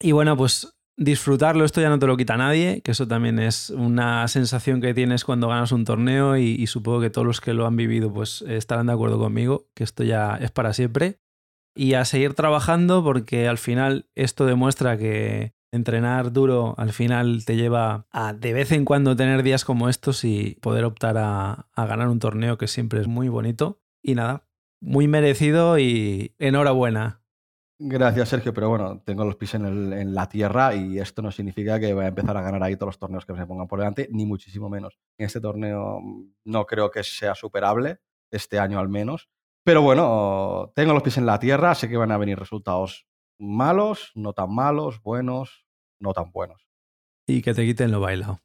Y 0.00 0.10
bueno, 0.10 0.36
pues 0.36 0.76
disfrutarlo, 0.96 1.64
esto 1.64 1.80
ya 1.80 1.88
no 1.88 2.00
te 2.00 2.06
lo 2.08 2.16
quita 2.16 2.36
nadie, 2.36 2.82
que 2.82 2.90
eso 2.90 3.06
también 3.06 3.38
es 3.38 3.70
una 3.70 4.26
sensación 4.26 4.80
que 4.80 4.92
tienes 4.92 5.24
cuando 5.24 5.48
ganas 5.48 5.70
un 5.70 5.84
torneo 5.84 6.36
y, 6.36 6.66
supongo 6.66 7.00
que 7.00 7.10
todos 7.10 7.26
los 7.26 7.40
que 7.40 7.54
lo 7.54 7.66
han 7.66 7.76
vivido 7.76 8.12
pues 8.12 8.42
estarán 8.42 8.86
de 8.86 8.94
acuerdo 8.94 9.18
conmigo, 9.18 9.68
que 9.74 9.84
esto 9.84 10.02
ya 10.02 10.36
es 10.36 10.50
para 10.50 10.72
siempre. 10.72 11.20
Y 11.76 11.94
a 11.94 12.04
seguir 12.04 12.34
trabajando 12.34 13.04
porque 13.04 13.46
al 13.46 13.58
final 13.58 14.08
esto 14.16 14.46
demuestra 14.46 14.98
que 14.98 15.54
entrenar 15.70 16.32
duro 16.32 16.74
al 16.78 16.92
final 16.92 17.44
te 17.44 17.56
lleva 17.56 18.06
a 18.10 18.32
de 18.32 18.52
vez 18.52 18.72
en 18.72 18.84
cuando 18.84 19.14
tener 19.14 19.42
días 19.42 19.64
como 19.64 19.88
estos 19.90 20.24
y 20.24 20.56
poder 20.62 20.84
optar 20.84 21.18
a, 21.18 21.68
a 21.72 21.86
ganar 21.86 22.08
un 22.08 22.18
torneo 22.18 22.56
que 22.58 22.66
siempre 22.66 23.00
es 23.00 23.06
muy 23.06 23.28
bonito. 23.28 23.80
Y 24.02 24.14
nada, 24.14 24.45
muy 24.86 25.08
merecido 25.08 25.78
y 25.78 26.34
enhorabuena. 26.38 27.20
Gracias, 27.78 28.30
Sergio, 28.30 28.54
pero 28.54 28.70
bueno, 28.70 29.02
tengo 29.04 29.24
los 29.24 29.36
pies 29.36 29.54
en, 29.54 30.14
la 30.14 30.28
tierra 30.28 30.74
y 30.74 30.98
esto 30.98 31.20
no 31.20 31.30
significa 31.30 31.78
que 31.78 31.92
vaya 31.92 32.06
a 32.06 32.08
empezar 32.10 32.36
a 32.36 32.40
ganar 32.40 32.62
ahí 32.62 32.76
todos 32.76 32.88
los 32.88 32.98
torneos 32.98 33.26
que 33.26 33.34
me 33.34 33.46
pongan 33.46 33.66
por 33.66 33.80
delante, 33.80 34.08
ni 34.12 34.24
muchísimo 34.24 34.70
menos. 34.70 34.98
En 35.18 35.26
este 35.26 35.40
torneo 35.40 36.00
mm, 36.00 36.34
no 36.44 36.64
creo 36.64 36.90
que 36.90 37.02
sea 37.02 37.34
superable, 37.34 37.98
este 38.30 38.58
año 38.58 38.78
al 38.78 38.88
menos. 38.88 39.28
Pero 39.64 39.82
bueno, 39.82 40.72
tengo 40.74 40.94
los 40.94 41.02
pies 41.02 41.18
en 41.18 41.26
la 41.26 41.40
tierra, 41.40 41.74
sé 41.74 41.88
que 41.88 41.96
van 41.96 42.12
a 42.12 42.18
venir 42.18 42.38
resultados 42.38 43.06
malos, 43.38 44.12
no 44.14 44.32
tan 44.32 44.54
malos, 44.54 45.02
buenos, 45.02 45.66
no 46.00 46.14
tan 46.14 46.30
buenos. 46.30 46.68
Y 47.26 47.42
que 47.42 47.52
te 47.52 47.66
quiten 47.66 47.90
lo 47.90 48.00
bailado. 48.00 48.38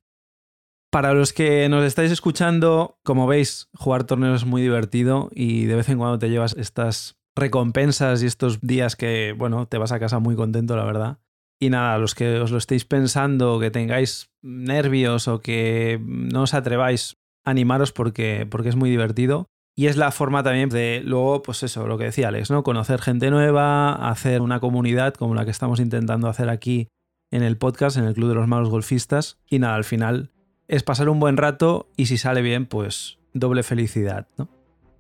Para 0.91 1.13
los 1.13 1.31
que 1.31 1.69
nos 1.69 1.85
estáis 1.85 2.11
escuchando, 2.11 2.99
como 3.03 3.25
veis, 3.25 3.69
jugar 3.73 4.03
torneos 4.03 4.41
es 4.41 4.45
muy 4.45 4.61
divertido 4.61 5.29
y 5.33 5.63
de 5.63 5.75
vez 5.75 5.87
en 5.87 5.97
cuando 5.97 6.19
te 6.19 6.29
llevas 6.29 6.53
estas 6.57 7.15
recompensas 7.33 8.21
y 8.21 8.25
estos 8.25 8.59
días 8.59 8.97
que, 8.97 9.33
bueno, 9.37 9.67
te 9.67 9.77
vas 9.77 9.93
a 9.93 10.01
casa 10.01 10.19
muy 10.19 10.35
contento, 10.35 10.75
la 10.75 10.83
verdad. 10.83 11.19
Y 11.61 11.69
nada, 11.69 11.97
los 11.97 12.13
que 12.13 12.39
os 12.41 12.51
lo 12.51 12.57
estéis 12.57 12.83
pensando, 12.83 13.57
que 13.57 13.71
tengáis 13.71 14.31
nervios 14.41 15.29
o 15.29 15.39
que 15.39 15.97
no 16.03 16.41
os 16.41 16.53
atreváis, 16.53 17.15
animaros 17.45 17.93
porque, 17.93 18.45
porque 18.51 18.67
es 18.67 18.75
muy 18.75 18.89
divertido. 18.89 19.47
Y 19.77 19.87
es 19.87 19.95
la 19.95 20.11
forma 20.11 20.43
también 20.43 20.67
de 20.67 21.01
luego, 21.05 21.41
pues 21.41 21.63
eso, 21.63 21.87
lo 21.87 21.97
que 21.97 22.03
decía 22.03 22.27
Alex, 22.27 22.51
¿no? 22.51 22.63
Conocer 22.63 22.99
gente 22.99 23.31
nueva, 23.31 24.09
hacer 24.09 24.41
una 24.41 24.59
comunidad 24.59 25.13
como 25.13 25.35
la 25.35 25.45
que 25.45 25.51
estamos 25.51 25.79
intentando 25.79 26.27
hacer 26.27 26.49
aquí 26.49 26.89
en 27.31 27.43
el 27.43 27.57
podcast, 27.57 27.95
en 27.95 28.03
el 28.03 28.13
Club 28.13 28.27
de 28.27 28.35
los 28.35 28.49
Malos 28.49 28.69
Golfistas. 28.69 29.39
Y 29.49 29.59
nada, 29.59 29.75
al 29.75 29.85
final 29.85 30.31
es 30.71 30.83
pasar 30.83 31.09
un 31.09 31.19
buen 31.19 31.35
rato 31.35 31.89
y 31.97 32.05
si 32.05 32.17
sale 32.17 32.41
bien, 32.41 32.65
pues 32.65 33.19
doble 33.33 33.61
felicidad. 33.61 34.25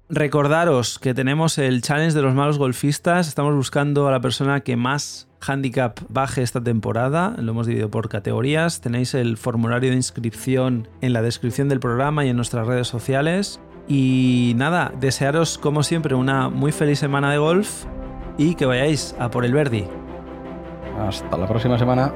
Recordaros 0.09 0.99
que 0.99 1.13
tenemos 1.13 1.57
el 1.57 1.81
challenge 1.81 2.13
de 2.13 2.21
los 2.21 2.35
malos 2.35 2.57
golfistas. 2.57 3.29
Estamos 3.29 3.55
buscando 3.55 4.09
a 4.09 4.11
la 4.11 4.19
persona 4.19 4.59
que 4.59 4.75
más 4.75 5.29
handicap 5.39 5.97
baje 6.09 6.41
esta 6.41 6.61
temporada. 6.61 7.35
Lo 7.39 7.53
hemos 7.53 7.67
dividido 7.67 7.89
por 7.89 8.09
categorías. 8.09 8.81
Tenéis 8.81 9.13
el 9.13 9.37
formulario 9.37 9.91
de 9.91 9.95
inscripción 9.95 10.89
en 10.99 11.13
la 11.13 11.21
descripción 11.21 11.69
del 11.69 11.79
programa 11.79 12.25
y 12.25 12.29
en 12.29 12.35
nuestras 12.35 12.67
redes 12.67 12.89
sociales. 12.89 13.61
Y 13.87 14.51
nada, 14.57 14.91
desearos 14.99 15.57
como 15.57 15.83
siempre 15.83 16.15
una 16.15 16.49
muy 16.49 16.73
feliz 16.73 16.99
semana 16.99 17.31
de 17.31 17.37
golf 17.37 17.85
y 18.37 18.55
que 18.55 18.65
vayáis 18.65 19.15
a 19.19 19.31
por 19.31 19.45
el 19.45 19.53
Verdi. 19.53 19.85
Hasta 20.99 21.37
la 21.37 21.47
próxima 21.47 21.79
semana. 21.79 22.13